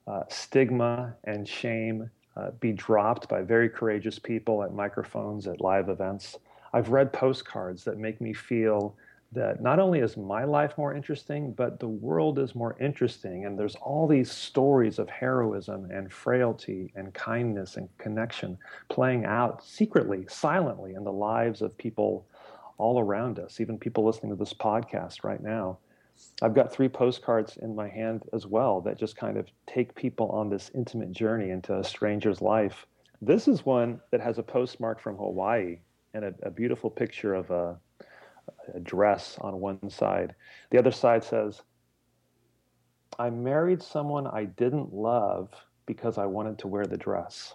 uh, 0.07 0.23
stigma 0.29 1.15
and 1.25 1.49
shame 1.49 2.11
uh, 2.37 2.51
be 2.61 2.73
dropped 2.73 3.29
by 3.29 3.43
very 3.43 3.69
courageous 3.69 4.19
people 4.19 4.63
at 4.63 4.75
microphones 4.75 5.47
at 5.47 5.61
live 5.61 5.89
events. 5.89 6.37
I've 6.73 6.89
read 6.89 7.13
postcards 7.13 7.85
that 7.85 7.99
make 7.99 8.21
me 8.21 8.33
feel 8.33 8.97
that 9.33 9.63
not 9.63 9.79
only 9.79 10.01
is 10.01 10.17
my 10.17 10.45
life 10.45 10.77
more 10.77 10.95
interesting, 10.95 11.53
but 11.53 11.81
the 11.81 11.89
world 11.89 12.39
is 12.39 12.55
more 12.55 12.77
interesting. 12.79 13.47
And 13.47 13.59
there's 13.59 13.77
all 13.77 14.07
these 14.07 14.31
stories 14.31 14.99
of 14.99 15.09
heroism 15.09 15.91
and 15.91 16.13
frailty 16.13 16.93
and 16.97 17.13
kindness 17.15 17.77
and 17.77 17.89
connection 17.97 18.59
playing 18.91 19.25
out 19.25 19.65
secretly, 19.65 20.27
silently 20.29 20.95
in 20.95 21.05
the 21.05 21.13
lives 21.13 21.63
of 21.63 21.77
people 21.79 22.27
all 22.77 23.01
around 23.01 23.39
us, 23.39 23.61
even 23.61 23.79
people 23.79 24.05
listening 24.05 24.31
to 24.31 24.37
this 24.37 24.53
podcast 24.53 25.25
right 25.25 25.43
now. 25.43 25.79
I've 26.43 26.55
got 26.55 26.73
three 26.73 26.89
postcards 26.89 27.57
in 27.57 27.75
my 27.75 27.89
hand 27.89 28.25
as 28.35 28.47
well 28.47 28.83
that 28.83 28.99
just 28.99 29.17
kind 29.17 29.39
of 29.39 29.49
take 29.67 29.95
people 29.95 30.29
on 30.29 30.51
this 30.51 30.71
intimate 30.75 31.11
journey 31.11 31.51
into 31.51 31.79
a 31.79 31.85
stranger's 31.85 32.43
life. 32.43 32.87
This 33.23 33.49
is 33.49 33.65
one 33.65 34.01
that 34.11 34.21
has 34.21 34.39
a 34.39 34.43
postmark 34.43 35.01
from 35.01 35.17
Hawaii 35.17 35.79
and 36.15 36.25
a, 36.25 36.35
a 36.43 36.51
beautiful 36.51 36.91
picture 36.91 37.35
of 37.35 37.51
a 37.51 37.79
a 38.75 38.81
dress 38.81 39.37
on 39.41 39.61
one 39.61 39.91
side. 39.91 40.35
The 40.71 40.79
other 40.79 40.91
side 40.91 41.25
says, 41.25 41.63
I 43.19 43.31
married 43.31 43.83
someone 43.83 44.27
I 44.27 44.45
didn't 44.45 44.93
love 44.93 45.51
because 45.87 46.19
I 46.19 46.27
wanted 46.27 46.59
to 46.61 46.69
wear 46.69 46.87
the 46.87 46.97
dress. 46.97 47.55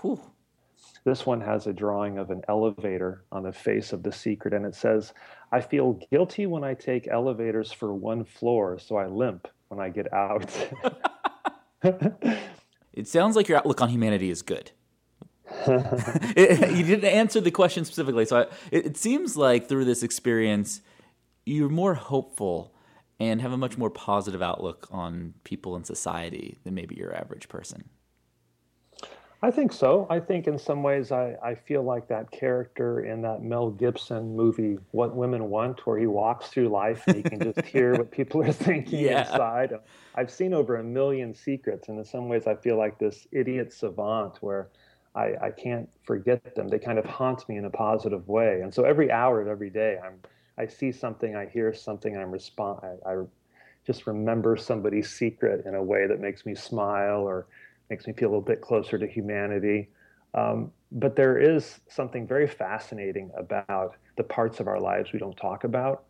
Whew. 0.00 0.20
This 1.04 1.26
one 1.26 1.40
has 1.40 1.66
a 1.66 1.72
drawing 1.72 2.18
of 2.18 2.30
an 2.30 2.42
elevator 2.48 3.24
on 3.32 3.42
the 3.42 3.52
face 3.52 3.92
of 3.92 4.02
the 4.02 4.12
secret, 4.12 4.54
and 4.54 4.64
it 4.64 4.74
says, 4.74 5.12
I 5.50 5.60
feel 5.60 6.00
guilty 6.10 6.46
when 6.46 6.62
I 6.62 6.74
take 6.74 7.08
elevators 7.08 7.72
for 7.72 7.94
one 7.94 8.24
floor, 8.24 8.78
so 8.78 8.96
I 8.96 9.06
limp 9.06 9.48
when 9.68 9.80
I 9.80 9.88
get 9.88 10.12
out. 10.12 10.54
it 12.92 13.08
sounds 13.08 13.36
like 13.36 13.48
your 13.48 13.58
outlook 13.58 13.80
on 13.80 13.88
humanity 13.88 14.30
is 14.30 14.42
good. 14.42 14.70
it, 16.36 16.76
you 16.76 16.84
didn't 16.84 17.04
answer 17.04 17.40
the 17.40 17.50
question 17.50 17.84
specifically, 17.84 18.24
so 18.24 18.38
I, 18.38 18.42
it, 18.70 18.86
it 18.86 18.96
seems 18.96 19.36
like 19.36 19.68
through 19.68 19.84
this 19.84 20.02
experience, 20.02 20.80
you're 21.44 21.68
more 21.68 21.94
hopeful 21.94 22.74
and 23.20 23.40
have 23.42 23.52
a 23.52 23.56
much 23.56 23.76
more 23.76 23.90
positive 23.90 24.42
outlook 24.42 24.86
on 24.90 25.34
people 25.44 25.74
and 25.74 25.86
society 25.86 26.58
than 26.64 26.74
maybe 26.74 26.94
your 26.94 27.14
average 27.14 27.48
person. 27.48 27.88
I 29.40 29.52
think 29.52 29.72
so. 29.72 30.06
I 30.10 30.18
think 30.18 30.48
in 30.48 30.58
some 30.58 30.82
ways 30.82 31.12
I, 31.12 31.36
I 31.42 31.54
feel 31.54 31.84
like 31.84 32.08
that 32.08 32.28
character 32.32 33.04
in 33.04 33.22
that 33.22 33.40
Mel 33.40 33.70
Gibson 33.70 34.34
movie, 34.34 34.78
What 34.90 35.14
Women 35.14 35.48
Want, 35.48 35.86
where 35.86 35.96
he 35.96 36.08
walks 36.08 36.48
through 36.48 36.70
life 36.70 37.04
and 37.06 37.16
he 37.16 37.22
can 37.22 37.40
just 37.40 37.60
hear 37.66 37.94
what 37.94 38.10
people 38.10 38.42
are 38.42 38.52
thinking 38.52 38.98
yeah. 38.98 39.20
inside. 39.20 39.74
I've 40.16 40.30
seen 40.30 40.54
over 40.54 40.76
a 40.76 40.82
million 40.82 41.32
secrets, 41.32 41.88
and 41.88 41.98
in 41.98 42.04
some 42.04 42.28
ways 42.28 42.48
I 42.48 42.56
feel 42.56 42.76
like 42.76 42.98
this 42.98 43.28
idiot 43.30 43.72
savant 43.72 44.38
where 44.40 44.70
I, 45.14 45.34
I 45.40 45.50
can't 45.50 45.88
forget 46.04 46.54
them. 46.54 46.68
They 46.68 46.78
kind 46.78 46.98
of 46.98 47.04
haunt 47.04 47.48
me 47.48 47.56
in 47.56 47.64
a 47.64 47.70
positive 47.70 48.28
way. 48.28 48.60
And 48.62 48.72
so 48.72 48.84
every 48.84 49.10
hour 49.10 49.40
of 49.40 49.48
every 49.48 49.70
day, 49.70 49.98
I'm 50.04 50.20
I 50.58 50.66
see 50.66 50.90
something, 50.90 51.36
I 51.36 51.46
hear 51.46 51.72
something, 51.72 52.16
I'm 52.16 52.32
respond. 52.32 52.80
I, 52.82 53.10
I 53.10 53.24
just 53.86 54.06
remember 54.06 54.56
somebody's 54.56 55.08
secret 55.08 55.64
in 55.66 55.74
a 55.76 55.82
way 55.82 56.06
that 56.06 56.20
makes 56.20 56.44
me 56.44 56.54
smile 56.54 57.20
or 57.20 57.46
makes 57.90 58.06
me 58.06 58.12
feel 58.12 58.28
a 58.28 58.30
little 58.30 58.42
bit 58.42 58.60
closer 58.60 58.98
to 58.98 59.06
humanity. 59.06 59.88
Um, 60.34 60.72
but 60.92 61.16
there 61.16 61.38
is 61.38 61.80
something 61.88 62.26
very 62.26 62.48
fascinating 62.48 63.30
about 63.36 63.94
the 64.16 64.24
parts 64.24 64.58
of 64.58 64.66
our 64.66 64.80
lives 64.80 65.12
we 65.12 65.18
don't 65.18 65.36
talk 65.36 65.64
about. 65.64 66.04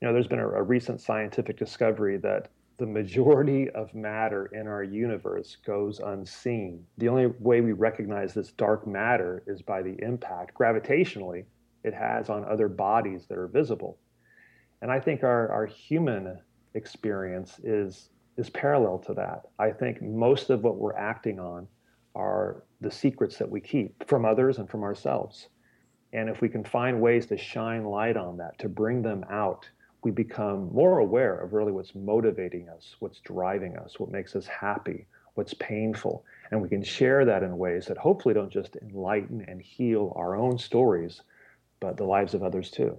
You 0.00 0.08
know, 0.08 0.12
there's 0.12 0.26
been 0.26 0.40
a, 0.40 0.48
a 0.48 0.62
recent 0.62 1.00
scientific 1.00 1.56
discovery 1.56 2.16
that 2.18 2.48
the 2.78 2.86
majority 2.86 3.70
of 3.70 3.94
matter 3.94 4.46
in 4.52 4.66
our 4.66 4.82
universe 4.82 5.56
goes 5.64 6.00
unseen. 6.00 6.84
The 6.98 7.08
only 7.08 7.26
way 7.38 7.60
we 7.60 7.72
recognize 7.72 8.34
this 8.34 8.52
dark 8.52 8.86
matter 8.86 9.42
is 9.46 9.62
by 9.62 9.82
the 9.82 9.96
impact, 10.02 10.54
gravitationally, 10.58 11.44
it 11.84 11.94
has 11.94 12.28
on 12.28 12.44
other 12.44 12.68
bodies 12.68 13.26
that 13.28 13.38
are 13.38 13.48
visible. 13.48 13.98
And 14.82 14.90
I 14.90 15.00
think 15.00 15.22
our, 15.24 15.48
our 15.50 15.66
human 15.66 16.38
experience 16.74 17.58
is, 17.64 18.10
is 18.36 18.50
parallel 18.50 18.98
to 18.98 19.14
that. 19.14 19.42
I 19.58 19.70
think 19.70 20.02
most 20.02 20.50
of 20.50 20.62
what 20.62 20.76
we're 20.76 20.96
acting 20.96 21.40
on 21.40 21.66
are 22.14 22.64
the 22.80 22.90
secrets 22.90 23.38
that 23.38 23.48
we 23.48 23.60
keep 23.60 24.06
from 24.06 24.24
others 24.24 24.58
and 24.58 24.68
from 24.68 24.82
ourselves. 24.82 25.48
And 26.12 26.28
if 26.28 26.40
we 26.40 26.48
can 26.48 26.64
find 26.64 27.00
ways 27.00 27.26
to 27.26 27.38
shine 27.38 27.84
light 27.84 28.16
on 28.16 28.36
that, 28.38 28.58
to 28.58 28.68
bring 28.68 29.02
them 29.02 29.24
out, 29.30 29.68
we 30.06 30.12
become 30.12 30.72
more 30.72 31.00
aware 31.00 31.36
of 31.40 31.52
really 31.52 31.72
what's 31.72 31.92
motivating 31.96 32.68
us, 32.68 32.94
what's 33.00 33.18
driving 33.18 33.76
us, 33.76 33.98
what 33.98 34.08
makes 34.08 34.36
us 34.36 34.46
happy, 34.46 35.04
what's 35.34 35.52
painful. 35.54 36.24
And 36.52 36.62
we 36.62 36.68
can 36.68 36.84
share 36.84 37.24
that 37.24 37.42
in 37.42 37.58
ways 37.58 37.86
that 37.86 37.98
hopefully 37.98 38.32
don't 38.32 38.52
just 38.52 38.76
enlighten 38.76 39.44
and 39.48 39.60
heal 39.60 40.12
our 40.14 40.36
own 40.36 40.58
stories, 40.58 41.22
but 41.80 41.96
the 41.96 42.04
lives 42.04 42.34
of 42.34 42.44
others 42.44 42.70
too. 42.70 42.96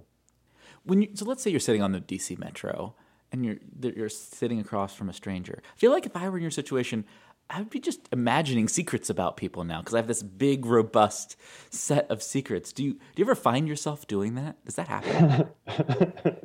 when 0.84 1.00
you 1.00 1.08
so 1.14 1.24
let's 1.24 1.42
say 1.42 1.50
you're 1.50 1.60
sitting 1.60 1.80
on 1.80 1.92
the 1.92 2.00
DC 2.02 2.38
Metro 2.38 2.94
and 3.32 3.42
you're 3.42 3.56
you're 3.80 4.10
sitting 4.10 4.60
across 4.60 4.94
from 4.94 5.08
a 5.08 5.14
stranger. 5.14 5.62
I 5.64 5.78
feel 5.78 5.90
like 5.90 6.04
if 6.04 6.14
I 6.14 6.28
were 6.28 6.36
in 6.36 6.42
your 6.42 6.50
situation, 6.50 7.06
I 7.50 7.60
would 7.60 7.70
be 7.70 7.80
just 7.80 8.08
imagining 8.12 8.68
secrets 8.68 9.08
about 9.08 9.38
people 9.38 9.64
now 9.64 9.78
because 9.80 9.94
I 9.94 9.98
have 9.98 10.06
this 10.06 10.22
big, 10.22 10.66
robust 10.66 11.36
set 11.70 12.10
of 12.10 12.22
secrets. 12.22 12.72
Do 12.72 12.84
you 12.84 12.92
do 12.92 13.00
you 13.16 13.24
ever 13.24 13.34
find 13.34 13.66
yourself 13.66 14.06
doing 14.06 14.34
that? 14.34 14.62
Does 14.66 14.74
that 14.74 14.88
happen? 14.88 15.48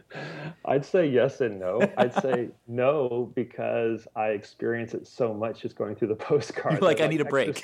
I'd 0.65 0.85
say 0.85 1.05
yes 1.07 1.41
and 1.41 1.59
no. 1.59 1.81
I'd 1.97 2.13
say 2.21 2.49
no 2.67 3.31
because 3.35 4.07
I 4.15 4.27
experience 4.27 4.93
it 4.93 5.05
so 5.05 5.33
much 5.33 5.61
just 5.61 5.75
going 5.75 5.95
through 5.95 6.09
the 6.09 6.15
postcard. 6.29 6.81
Like 6.81 7.01
I 7.01 7.07
need 7.07 7.21
a 7.21 7.25
break. 7.25 7.61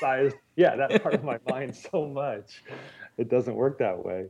Yeah, 0.58 0.76
that 0.76 1.02
part 1.02 1.16
of 1.16 1.24
my 1.24 1.40
mind 1.50 1.76
so 1.76 2.08
much. 2.08 2.64
It 3.18 3.30
doesn't 3.30 3.56
work 3.56 3.80
that 3.80 4.04
way. 4.04 4.26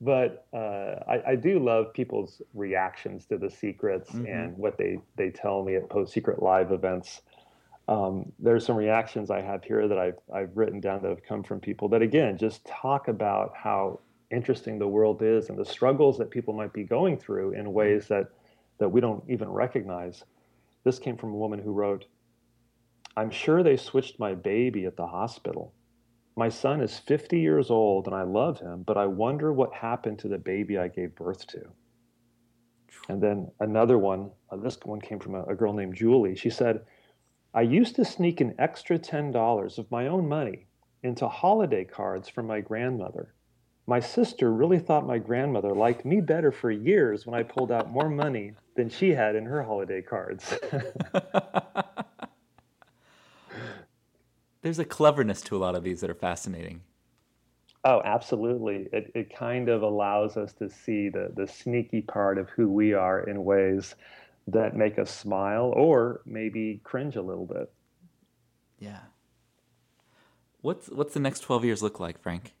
But 0.00 0.46
uh, 0.52 1.02
I, 1.08 1.22
I, 1.30 1.34
do 1.34 1.58
love 1.58 1.92
people's 1.92 2.40
reactions 2.54 3.26
to 3.26 3.36
the 3.36 3.50
secrets 3.50 4.12
mm-hmm. 4.12 4.26
and 4.26 4.56
what 4.56 4.78
they, 4.78 5.00
they 5.16 5.30
tell 5.30 5.64
me 5.64 5.74
at 5.74 5.90
post 5.90 6.12
secret 6.12 6.40
live 6.40 6.70
events 6.70 7.22
um, 7.88 8.30
there's 8.38 8.66
some 8.66 8.76
reactions 8.76 9.30
I 9.30 9.40
have 9.40 9.64
here 9.64 9.88
that 9.88 9.98
I've, 9.98 10.18
I've 10.32 10.54
written 10.54 10.78
down 10.78 11.00
that 11.02 11.08
have 11.08 11.22
come 11.22 11.42
from 11.42 11.58
people 11.58 11.88
that, 11.88 12.02
again, 12.02 12.36
just 12.36 12.64
talk 12.66 13.08
about 13.08 13.54
how 13.56 14.00
interesting 14.30 14.78
the 14.78 14.86
world 14.86 15.22
is 15.22 15.48
and 15.48 15.58
the 15.58 15.64
struggles 15.64 16.18
that 16.18 16.30
people 16.30 16.52
might 16.52 16.74
be 16.74 16.84
going 16.84 17.16
through 17.16 17.52
in 17.52 17.72
ways 17.72 18.06
that, 18.08 18.28
that 18.78 18.90
we 18.90 19.00
don't 19.00 19.24
even 19.28 19.48
recognize. 19.48 20.22
This 20.84 20.98
came 20.98 21.16
from 21.16 21.30
a 21.30 21.36
woman 21.36 21.58
who 21.58 21.72
wrote, 21.72 22.04
I'm 23.16 23.30
sure 23.30 23.62
they 23.62 23.78
switched 23.78 24.20
my 24.20 24.34
baby 24.34 24.84
at 24.84 24.96
the 24.96 25.06
hospital. 25.06 25.72
My 26.36 26.50
son 26.50 26.82
is 26.82 26.98
50 26.98 27.40
years 27.40 27.70
old 27.70 28.06
and 28.06 28.14
I 28.14 28.22
love 28.22 28.60
him, 28.60 28.82
but 28.86 28.98
I 28.98 29.06
wonder 29.06 29.50
what 29.50 29.72
happened 29.72 30.18
to 30.20 30.28
the 30.28 30.38
baby 30.38 30.76
I 30.76 30.88
gave 30.88 31.16
birth 31.16 31.46
to. 31.48 31.62
And 33.08 33.22
then 33.22 33.50
another 33.60 33.96
one, 33.96 34.30
uh, 34.50 34.56
this 34.56 34.78
one 34.84 35.00
came 35.00 35.18
from 35.18 35.34
a, 35.34 35.44
a 35.44 35.54
girl 35.54 35.72
named 35.72 35.96
Julie. 35.96 36.36
She 36.36 36.50
said, 36.50 36.82
I 37.54 37.62
used 37.62 37.96
to 37.96 38.04
sneak 38.04 38.40
an 38.40 38.54
extra 38.58 38.98
$10 38.98 39.78
of 39.78 39.90
my 39.90 40.06
own 40.06 40.28
money 40.28 40.66
into 41.02 41.26
holiday 41.28 41.84
cards 41.84 42.28
from 42.28 42.46
my 42.46 42.60
grandmother. 42.60 43.34
My 43.86 44.00
sister 44.00 44.52
really 44.52 44.78
thought 44.78 45.06
my 45.06 45.16
grandmother 45.18 45.74
liked 45.74 46.04
me 46.04 46.20
better 46.20 46.52
for 46.52 46.70
years 46.70 47.24
when 47.24 47.34
I 47.34 47.42
pulled 47.42 47.72
out 47.72 47.90
more 47.90 48.10
money 48.10 48.52
than 48.76 48.90
she 48.90 49.10
had 49.10 49.34
in 49.34 49.46
her 49.46 49.62
holiday 49.62 50.02
cards. 50.02 50.54
There's 54.60 54.78
a 54.78 54.84
cleverness 54.84 55.40
to 55.42 55.56
a 55.56 55.58
lot 55.58 55.74
of 55.74 55.82
these 55.84 56.02
that 56.02 56.10
are 56.10 56.14
fascinating. 56.14 56.82
Oh, 57.84 58.02
absolutely. 58.04 58.88
It, 58.92 59.10
it 59.14 59.34
kind 59.34 59.70
of 59.70 59.80
allows 59.82 60.36
us 60.36 60.52
to 60.54 60.68
see 60.68 61.08
the, 61.08 61.32
the 61.34 61.46
sneaky 61.46 62.02
part 62.02 62.36
of 62.36 62.50
who 62.50 62.68
we 62.68 62.92
are 62.92 63.20
in 63.20 63.44
ways 63.44 63.94
that 64.52 64.76
make 64.76 64.98
us 64.98 65.10
smile 65.10 65.72
or 65.76 66.20
maybe 66.24 66.80
cringe 66.84 67.16
a 67.16 67.22
little 67.22 67.46
bit. 67.46 67.70
Yeah. 68.78 69.00
What's 70.60 70.88
what's 70.88 71.14
the 71.14 71.20
next 71.20 71.40
12 71.40 71.64
years 71.64 71.82
look 71.82 72.00
like, 72.00 72.20
Frank? 72.20 72.54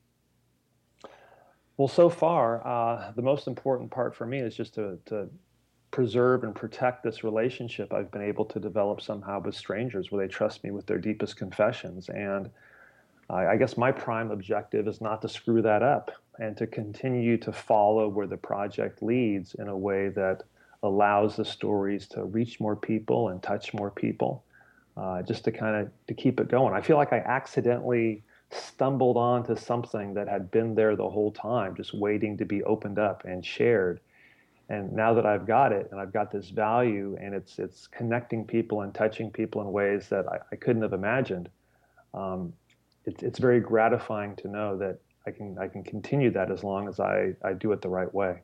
Well, 1.76 1.88
so 1.88 2.08
far, 2.08 2.66
uh, 2.66 3.12
the 3.12 3.22
most 3.22 3.46
important 3.46 3.90
part 3.90 4.14
for 4.14 4.26
me 4.26 4.38
is 4.38 4.56
just 4.56 4.74
to, 4.74 4.98
to 5.06 5.28
preserve 5.92 6.42
and 6.42 6.54
protect 6.54 7.04
this 7.04 7.22
relationship 7.22 7.92
I've 7.92 8.10
been 8.10 8.22
able 8.22 8.44
to 8.46 8.58
develop 8.58 9.00
somehow 9.00 9.40
with 9.40 9.54
strangers 9.54 10.10
where 10.10 10.26
they 10.26 10.30
trust 10.30 10.64
me 10.64 10.72
with 10.72 10.86
their 10.86 10.98
deepest 10.98 11.36
confessions. 11.36 12.08
And 12.08 12.50
I, 13.30 13.46
I 13.46 13.56
guess 13.56 13.76
my 13.76 13.92
prime 13.92 14.32
objective 14.32 14.88
is 14.88 15.00
not 15.00 15.22
to 15.22 15.28
screw 15.28 15.62
that 15.62 15.84
up 15.84 16.10
and 16.40 16.56
to 16.56 16.66
continue 16.66 17.36
to 17.38 17.52
follow 17.52 18.08
where 18.08 18.26
the 18.26 18.36
project 18.36 19.00
leads 19.02 19.54
in 19.54 19.68
a 19.68 19.76
way 19.76 20.08
that 20.08 20.42
allows 20.82 21.36
the 21.36 21.44
stories 21.44 22.06
to 22.08 22.24
reach 22.24 22.60
more 22.60 22.76
people 22.76 23.28
and 23.28 23.42
touch 23.42 23.74
more 23.74 23.90
people 23.90 24.44
uh, 24.96 25.22
just 25.22 25.44
to 25.44 25.52
kind 25.52 25.76
of 25.76 25.90
to 26.06 26.14
keep 26.14 26.40
it 26.40 26.48
going. 26.48 26.74
I 26.74 26.80
feel 26.80 26.96
like 26.96 27.12
i 27.12 27.18
accidentally 27.18 28.22
stumbled 28.50 29.16
onto 29.16 29.54
something 29.56 30.14
that 30.14 30.28
had 30.28 30.50
been 30.50 30.74
there 30.74 30.96
the 30.96 31.08
whole 31.08 31.30
time 31.30 31.76
just 31.76 31.94
waiting 31.94 32.36
to 32.38 32.44
be 32.44 32.62
opened 32.64 32.98
up 32.98 33.24
and 33.24 33.44
shared. 33.44 34.00
And 34.70 34.92
now 34.92 35.14
that 35.14 35.24
i've 35.24 35.46
got 35.46 35.72
it 35.72 35.88
and 35.90 35.98
i've 35.98 36.12
got 36.12 36.30
this 36.30 36.50
value 36.50 37.16
and 37.20 37.34
it's 37.34 37.58
it's 37.58 37.86
connecting 37.86 38.44
people 38.44 38.82
and 38.82 38.94
touching 38.94 39.30
people 39.30 39.62
in 39.62 39.72
ways 39.72 40.08
that 40.10 40.28
i, 40.28 40.38
I 40.52 40.56
couldn't 40.56 40.82
have 40.82 40.92
imagined 40.92 41.48
um, 42.12 42.52
it, 43.06 43.22
it's 43.22 43.38
very 43.38 43.60
gratifying 43.60 44.36
to 44.36 44.48
know 44.48 44.76
that 44.76 44.98
i 45.26 45.30
can 45.30 45.56
i 45.58 45.68
can 45.68 45.82
continue 45.82 46.30
that 46.32 46.50
as 46.50 46.64
long 46.64 46.86
as 46.86 47.00
i, 47.00 47.32
I 47.42 47.54
do 47.54 47.72
it 47.72 47.80
the 47.80 47.88
right 47.88 48.12
way 48.12 48.42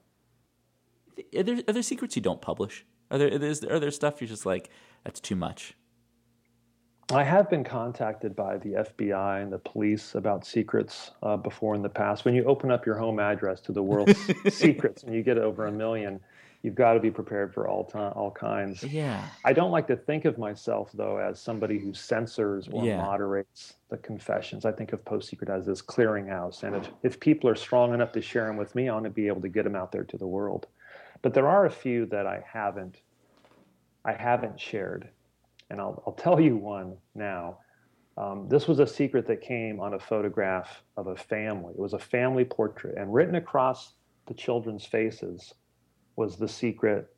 are 1.36 1.42
there 1.42 1.62
are 1.68 1.72
there 1.72 1.82
secrets 1.82 2.16
you 2.16 2.22
don't 2.22 2.40
publish? 2.40 2.84
Are 3.10 3.18
there 3.18 3.28
is 3.28 3.60
there, 3.60 3.74
are 3.74 3.80
there 3.80 3.90
stuff 3.90 4.20
you're 4.20 4.28
just 4.28 4.46
like 4.46 4.70
that's 5.04 5.20
too 5.20 5.36
much? 5.36 5.74
I 7.12 7.22
have 7.22 7.50
been 7.50 7.64
contacted 7.64 8.34
by 8.34 8.56
the 8.56 8.70
FBI 8.70 9.42
and 9.42 9.52
the 9.52 9.58
police 9.58 10.14
about 10.14 10.46
secrets 10.46 11.10
uh, 11.22 11.36
before 11.36 11.74
in 11.74 11.82
the 11.82 11.88
past. 11.88 12.24
When 12.24 12.34
you 12.34 12.44
open 12.44 12.70
up 12.70 12.86
your 12.86 12.96
home 12.96 13.18
address 13.18 13.60
to 13.62 13.72
the 13.72 13.82
world's 13.82 14.18
secrets 14.48 15.02
and 15.02 15.14
you 15.14 15.22
get 15.22 15.36
over 15.36 15.66
a 15.66 15.72
million, 15.72 16.18
you've 16.62 16.74
got 16.74 16.94
to 16.94 17.00
be 17.00 17.10
prepared 17.10 17.52
for 17.52 17.68
all 17.68 17.84
time, 17.84 18.12
all 18.16 18.30
kinds. 18.30 18.82
Yeah. 18.82 19.22
I 19.44 19.52
don't 19.52 19.70
like 19.70 19.86
to 19.88 19.96
think 19.96 20.24
of 20.24 20.38
myself 20.38 20.90
though 20.94 21.18
as 21.18 21.38
somebody 21.38 21.78
who 21.78 21.92
censors 21.92 22.68
or 22.72 22.84
yeah. 22.86 22.96
moderates 22.96 23.74
the 23.90 23.98
confessions. 23.98 24.64
I 24.64 24.72
think 24.72 24.94
of 24.94 25.04
Post 25.04 25.28
Secret 25.28 25.50
as 25.50 25.66
this 25.66 25.82
clearinghouse, 25.82 26.62
and 26.62 26.74
if 26.74 26.88
if 27.02 27.20
people 27.20 27.50
are 27.50 27.54
strong 27.54 27.92
enough 27.92 28.12
to 28.12 28.22
share 28.22 28.46
them 28.46 28.56
with 28.56 28.74
me, 28.74 28.88
I 28.88 28.94
want 28.94 29.04
to 29.04 29.10
be 29.10 29.26
able 29.26 29.42
to 29.42 29.48
get 29.48 29.64
them 29.64 29.76
out 29.76 29.92
there 29.92 30.04
to 30.04 30.16
the 30.16 30.26
world. 30.26 30.66
But 31.24 31.32
there 31.32 31.48
are 31.48 31.64
a 31.64 31.70
few 31.70 32.04
that 32.06 32.26
I 32.26 32.44
haven't 32.46 33.00
I 34.04 34.12
haven't 34.12 34.60
shared, 34.60 35.08
and 35.70 35.80
I'll 35.80 36.02
I'll 36.06 36.12
tell 36.12 36.38
you 36.38 36.54
one 36.54 36.98
now. 37.14 37.60
Um, 38.18 38.46
this 38.50 38.68
was 38.68 38.78
a 38.78 38.86
secret 38.86 39.26
that 39.28 39.40
came 39.40 39.80
on 39.80 39.94
a 39.94 39.98
photograph 39.98 40.82
of 40.98 41.06
a 41.06 41.16
family. 41.16 41.72
It 41.72 41.80
was 41.80 41.94
a 41.94 41.98
family 41.98 42.44
portrait, 42.44 42.98
and 42.98 43.12
written 43.12 43.36
across 43.36 43.94
the 44.26 44.34
children's 44.34 44.84
faces 44.84 45.54
was 46.14 46.36
the 46.36 46.46
secret. 46.46 47.10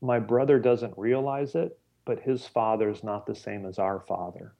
My 0.00 0.18
brother 0.18 0.58
doesn't 0.58 0.98
realize 0.98 1.54
it, 1.54 1.78
but 2.04 2.18
his 2.18 2.44
father 2.44 2.90
is 2.90 3.04
not 3.04 3.24
the 3.24 3.36
same 3.36 3.66
as 3.66 3.78
our 3.78 4.00
father. 4.00 4.56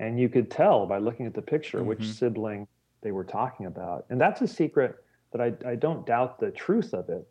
And 0.00 0.18
you 0.18 0.30
could 0.30 0.50
tell 0.50 0.86
by 0.86 0.96
looking 0.96 1.26
at 1.26 1.34
the 1.34 1.42
picture 1.42 1.80
mm-hmm. 1.80 1.88
which 1.88 2.08
sibling 2.08 2.66
they 3.02 3.12
were 3.12 3.24
talking 3.24 3.66
about. 3.66 4.06
And 4.08 4.18
that's 4.18 4.40
a 4.40 4.48
secret 4.48 4.96
that 5.32 5.40
I, 5.40 5.70
I 5.70 5.74
don't 5.74 6.06
doubt 6.06 6.38
the 6.38 6.50
truth 6.50 6.94
of 6.94 7.08
it, 7.08 7.26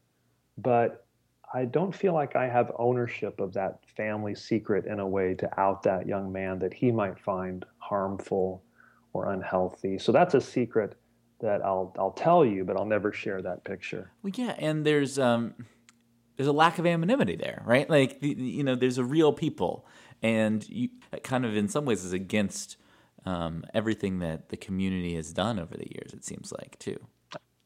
but 0.58 1.06
I 1.54 1.66
don't 1.66 1.94
feel 1.94 2.14
like 2.14 2.36
I 2.36 2.48
have 2.48 2.72
ownership 2.78 3.40
of 3.40 3.54
that 3.54 3.80
family 3.96 4.36
secret 4.36 4.86
in 4.86 5.00
a 5.00 5.08
way 5.08 5.34
to 5.36 5.60
out 5.60 5.84
that 5.84 6.08
young 6.08 6.32
man 6.32 6.60
that 6.60 6.74
he 6.74 6.92
might 6.92 7.20
find 7.20 7.66
harmful 7.78 8.64
or 9.14 9.32
unhealthy. 9.32 9.98
So 9.98 10.12
that's 10.12 10.34
a 10.34 10.42
secret 10.42 10.98
that 11.42 11.64
I'll 11.66 11.94
I'll 12.00 12.12
tell 12.12 12.46
you, 12.46 12.64
but 12.64 12.78
I'll 12.78 12.86
never 12.86 13.12
share 13.12 13.42
that 13.42 13.64
picture. 13.64 14.12
Well, 14.24 14.32
yeah, 14.36 14.56
and 14.58 14.86
there's 14.86 15.20
um 15.20 15.56
there's 16.38 16.48
a 16.48 16.54
lack 16.54 16.80
of 16.80 16.86
anonymity 16.86 17.36
there, 17.36 17.62
right? 17.66 17.90
Like 17.90 18.18
you 18.22 18.64
know, 18.64 18.76
there's 18.76 18.98
a 18.98 19.04
real 19.04 19.34
people, 19.34 19.86
and 20.22 20.68
you 20.70 20.90
kind 21.24 21.46
of 21.46 21.56
in 21.58 21.68
some 21.68 21.86
ways 21.86 22.06
is 22.06 22.14
against 22.14 22.78
um, 23.26 23.66
everything 23.74 24.20
that 24.20 24.50
the 24.50 24.58
community 24.58 25.16
has 25.16 25.34
done 25.34 25.60
over 25.60 25.76
the 25.76 25.88
years. 25.92 26.14
It 26.14 26.24
seems 26.24 26.52
like 26.52 26.80
too. 26.80 27.00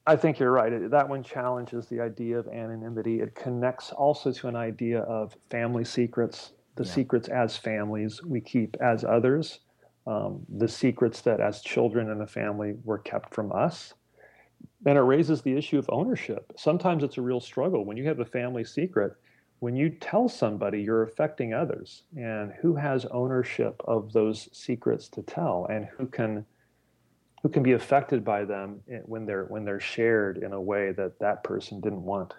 I 0.07 0.15
think 0.15 0.39
you're 0.39 0.51
right. 0.51 0.89
That 0.91 1.09
one 1.09 1.23
challenges 1.23 1.87
the 1.87 1.99
idea 1.99 2.37
of 2.37 2.47
anonymity. 2.47 3.21
It 3.21 3.33
connects 3.33 3.91
also 3.91 4.31
to 4.31 4.47
an 4.47 4.55
idea 4.55 4.99
of 5.01 5.35
family 5.49 5.83
secrets, 5.83 6.51
the 6.75 6.83
yeah. 6.83 6.91
secrets 6.91 7.27
as 7.27 7.57
families 7.57 8.23
we 8.23 8.39
keep 8.39 8.77
as 8.81 9.03
others, 9.03 9.61
um, 10.05 10.45
the 10.47 10.67
secrets 10.67 11.21
that 11.21 11.39
as 11.39 11.61
children 11.61 12.11
in 12.11 12.21
a 12.21 12.27
family 12.27 12.75
were 12.83 12.99
kept 12.99 13.33
from 13.33 13.51
us. 13.51 13.95
And 14.85 14.97
it 14.97 15.01
raises 15.01 15.41
the 15.41 15.57
issue 15.57 15.79
of 15.79 15.89
ownership. 15.89 16.53
Sometimes 16.55 17.03
it's 17.03 17.17
a 17.17 17.21
real 17.21 17.39
struggle 17.39 17.85
when 17.85 17.97
you 17.97 18.05
have 18.05 18.19
a 18.19 18.25
family 18.25 18.63
secret. 18.63 19.13
When 19.59 19.75
you 19.75 19.89
tell 19.89 20.29
somebody, 20.29 20.81
you're 20.81 21.01
affecting 21.01 21.53
others. 21.53 22.03
And 22.15 22.53
who 22.61 22.75
has 22.75 23.05
ownership 23.05 23.81
of 23.85 24.13
those 24.13 24.49
secrets 24.51 25.09
to 25.09 25.23
tell? 25.23 25.65
And 25.71 25.85
who 25.97 26.05
can 26.05 26.45
who 27.45 27.49
can 27.49 27.61
be 27.61 27.73
affected 27.73 28.25
by 28.25 28.43
them 28.43 28.81
when 29.05 29.23
they're 29.23 29.45
when 29.45 29.63
they're 29.63 29.79
shared 29.79 30.39
in 30.39 30.51
a 30.51 30.59
way 30.59 30.91
that 30.91 31.19
that 31.19 31.43
person 31.43 31.79
didn't 31.79 32.01
want. 32.01 32.33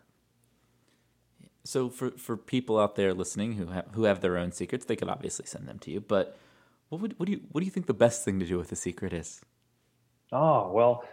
So 1.62 1.88
for 1.88 2.10
for 2.18 2.36
people 2.36 2.76
out 2.76 2.96
there 2.96 3.14
listening 3.14 3.52
who 3.52 3.66
have 3.66 3.86
who 3.92 4.02
have 4.02 4.20
their 4.20 4.36
own 4.36 4.50
secrets, 4.50 4.84
they 4.84 4.96
could 4.96 5.08
obviously 5.08 5.46
send 5.46 5.68
them 5.68 5.78
to 5.78 5.92
you. 5.92 6.00
But 6.00 6.36
what 6.88 7.00
would 7.00 7.16
what 7.20 7.26
do 7.26 7.32
you 7.34 7.40
what 7.52 7.60
do 7.60 7.66
you 7.66 7.70
think 7.70 7.86
the 7.86 7.94
best 7.94 8.24
thing 8.24 8.40
to 8.40 8.46
do 8.46 8.58
with 8.58 8.72
a 8.72 8.74
secret 8.74 9.12
is? 9.12 9.42
Oh 10.32 10.72
well, 10.72 11.04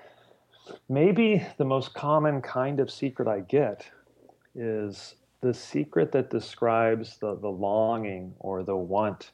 maybe 0.89 1.45
the 1.59 1.65
most 1.65 1.93
common 1.93 2.41
kind 2.41 2.79
of 2.79 2.89
secret 2.89 3.27
I 3.27 3.41
get 3.41 3.85
is 4.55 5.13
the 5.41 5.53
secret 5.53 6.11
that 6.13 6.31
describes 6.31 7.19
the 7.19 7.35
the 7.35 7.51
longing 7.51 8.33
or 8.39 8.63
the 8.63 8.75
want 8.75 9.33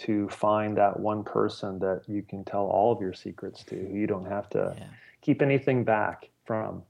to 0.00 0.28
find 0.30 0.76
that 0.78 0.98
one 0.98 1.22
person 1.22 1.78
that 1.78 2.02
you 2.08 2.22
can 2.22 2.42
tell 2.44 2.64
all 2.64 2.90
of 2.92 3.00
your 3.00 3.12
secrets 3.12 3.62
to. 3.64 3.76
Who 3.76 3.96
you 3.96 4.06
don't 4.06 4.24
have 4.24 4.48
to 4.50 4.74
yeah. 4.76 4.86
keep 5.20 5.42
anything 5.42 5.84
back 5.84 6.30
from. 6.46 6.82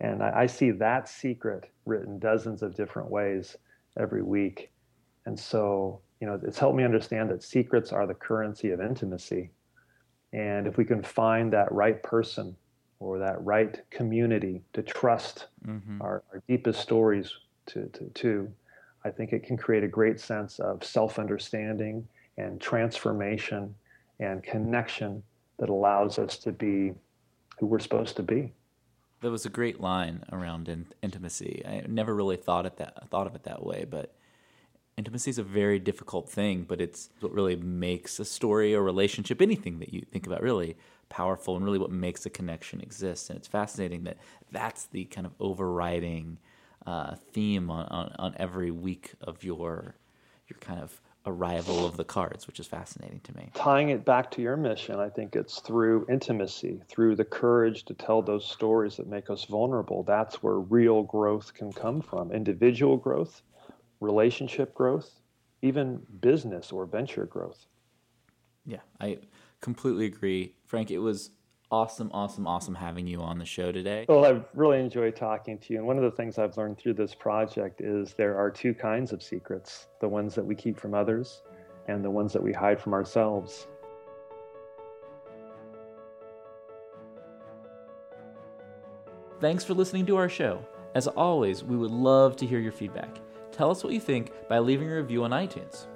And 0.00 0.22
I, 0.22 0.40
I 0.42 0.46
see 0.46 0.72
that 0.72 1.08
secret 1.08 1.70
written 1.84 2.18
dozens 2.18 2.62
of 2.62 2.74
different 2.74 3.10
ways 3.10 3.56
every 3.98 4.22
week. 4.22 4.70
And 5.26 5.38
so, 5.38 6.00
you 6.20 6.26
know, 6.26 6.40
it's 6.42 6.58
helped 6.58 6.76
me 6.76 6.84
understand 6.84 7.30
that 7.30 7.42
secrets 7.42 7.92
are 7.92 8.06
the 8.06 8.14
currency 8.14 8.70
of 8.70 8.80
intimacy. 8.80 9.50
And 10.32 10.66
if 10.66 10.76
we 10.76 10.84
can 10.84 11.02
find 11.02 11.52
that 11.52 11.70
right 11.70 12.02
person 12.02 12.56
or 12.98 13.18
that 13.20 13.42
right 13.44 13.80
community 13.90 14.62
to 14.72 14.82
trust 14.82 15.46
mm-hmm. 15.66 16.02
our, 16.02 16.24
our, 16.32 16.42
deepest 16.48 16.80
stories 16.80 17.32
to, 17.66 17.86
to, 17.92 18.04
to, 18.14 18.52
I 19.04 19.10
think 19.10 19.32
it 19.32 19.44
can 19.44 19.56
create 19.56 19.84
a 19.84 19.88
great 19.88 20.18
sense 20.18 20.58
of 20.58 20.82
self 20.82 21.18
understanding 21.18 22.08
and 22.38 22.60
transformation 22.60 23.74
and 24.20 24.42
connection 24.42 25.22
that 25.58 25.68
allows 25.68 26.18
us 26.18 26.36
to 26.38 26.52
be 26.52 26.92
who 27.58 27.66
we're 27.66 27.78
supposed 27.78 28.16
to 28.16 28.22
be. 28.22 28.52
That 29.20 29.30
was 29.30 29.46
a 29.46 29.50
great 29.50 29.80
line 29.80 30.24
around 30.30 30.68
in- 30.68 30.92
intimacy. 31.02 31.62
I 31.66 31.84
never 31.88 32.14
really 32.14 32.36
thought 32.36 32.66
it 32.66 32.76
that 32.76 33.08
thought 33.08 33.26
of 33.26 33.34
it 33.34 33.44
that 33.44 33.64
way, 33.64 33.86
but 33.88 34.14
intimacy 34.96 35.30
is 35.30 35.38
a 35.38 35.42
very 35.42 35.78
difficult 35.78 36.28
thing, 36.28 36.64
but 36.68 36.80
it's 36.80 37.10
what 37.20 37.32
really 37.32 37.56
makes 37.56 38.20
a 38.20 38.24
story 38.24 38.74
or 38.74 38.82
relationship, 38.82 39.40
anything 39.40 39.78
that 39.78 39.92
you 39.92 40.02
think 40.02 40.26
about, 40.26 40.42
really 40.42 40.76
powerful 41.08 41.56
and 41.56 41.64
really 41.64 41.78
what 41.78 41.90
makes 41.90 42.26
a 42.26 42.30
connection 42.30 42.80
exist. 42.80 43.30
And 43.30 43.38
it's 43.38 43.48
fascinating 43.48 44.04
that 44.04 44.18
that's 44.52 44.86
the 44.86 45.04
kind 45.04 45.26
of 45.26 45.32
overriding 45.40 46.38
uh, 46.86 47.16
theme 47.32 47.70
on, 47.70 47.86
on, 47.86 48.14
on 48.18 48.34
every 48.38 48.70
week 48.70 49.14
of 49.20 49.42
your 49.42 49.96
your 50.48 50.58
kind 50.60 50.80
of 50.80 51.00
arrival 51.26 51.84
of 51.84 51.96
the 51.96 52.04
cards, 52.04 52.46
which 52.46 52.60
is 52.60 52.66
fascinating 52.66 53.20
to 53.20 53.36
me. 53.36 53.50
Tying 53.54 53.90
it 53.90 54.04
back 54.04 54.30
to 54.32 54.42
your 54.42 54.56
mission, 54.56 55.00
I 55.00 55.08
think 55.08 55.34
it's 55.34 55.60
through 55.60 56.06
intimacy, 56.08 56.80
through 56.88 57.16
the 57.16 57.24
courage 57.24 57.84
to 57.86 57.94
tell 57.94 58.22
those 58.22 58.46
stories 58.46 58.96
that 58.96 59.08
make 59.08 59.28
us 59.28 59.44
vulnerable. 59.44 60.02
That's 60.04 60.42
where 60.42 60.60
real 60.60 61.02
growth 61.02 61.52
can 61.54 61.72
come 61.72 62.00
from 62.00 62.30
individual 62.32 62.96
growth, 62.96 63.42
relationship 64.00 64.72
growth, 64.74 65.20
even 65.62 66.00
business 66.20 66.70
or 66.70 66.86
venture 66.86 67.26
growth. 67.26 67.66
Yeah, 68.64 68.80
I 69.00 69.18
completely 69.60 70.06
agree. 70.06 70.54
Frank, 70.64 70.90
it 70.90 70.98
was 70.98 71.30
awesome, 71.70 72.10
awesome, 72.12 72.46
awesome 72.46 72.74
having 72.74 73.06
you 73.06 73.20
on 73.20 73.38
the 73.38 73.44
show 73.44 73.72
today. 73.72 74.06
Well, 74.08 74.24
I've 74.24 74.44
really 74.54 74.78
enjoyed 74.80 75.16
talking 75.16 75.58
to 75.58 75.72
you. 75.72 75.78
And 75.78 75.86
one 75.86 75.96
of 75.96 76.04
the 76.04 76.10
things 76.10 76.38
I've 76.38 76.56
learned 76.56 76.78
through 76.78 76.94
this 76.94 77.14
project 77.14 77.80
is 77.80 78.14
there 78.14 78.36
are 78.38 78.50
two 78.50 78.74
kinds 78.74 79.12
of 79.12 79.22
secrets 79.22 79.88
the 80.00 80.08
ones 80.08 80.34
that 80.34 80.44
we 80.44 80.54
keep 80.54 80.78
from 80.78 80.94
others 80.94 81.42
and 81.88 82.04
the 82.04 82.10
ones 82.10 82.32
that 82.32 82.42
we 82.42 82.52
hide 82.52 82.80
from 82.80 82.94
ourselves. 82.94 83.66
Thanks 89.40 89.64
for 89.64 89.74
listening 89.74 90.06
to 90.06 90.16
our 90.16 90.28
show. 90.28 90.64
As 90.94 91.08
always, 91.08 91.62
we 91.62 91.76
would 91.76 91.90
love 91.90 92.36
to 92.36 92.46
hear 92.46 92.58
your 92.58 92.72
feedback. 92.72 93.20
Tell 93.52 93.70
us 93.70 93.84
what 93.84 93.92
you 93.92 94.00
think 94.00 94.32
by 94.48 94.58
leaving 94.58 94.90
a 94.90 94.96
review 94.96 95.24
on 95.24 95.30
iTunes. 95.30 95.86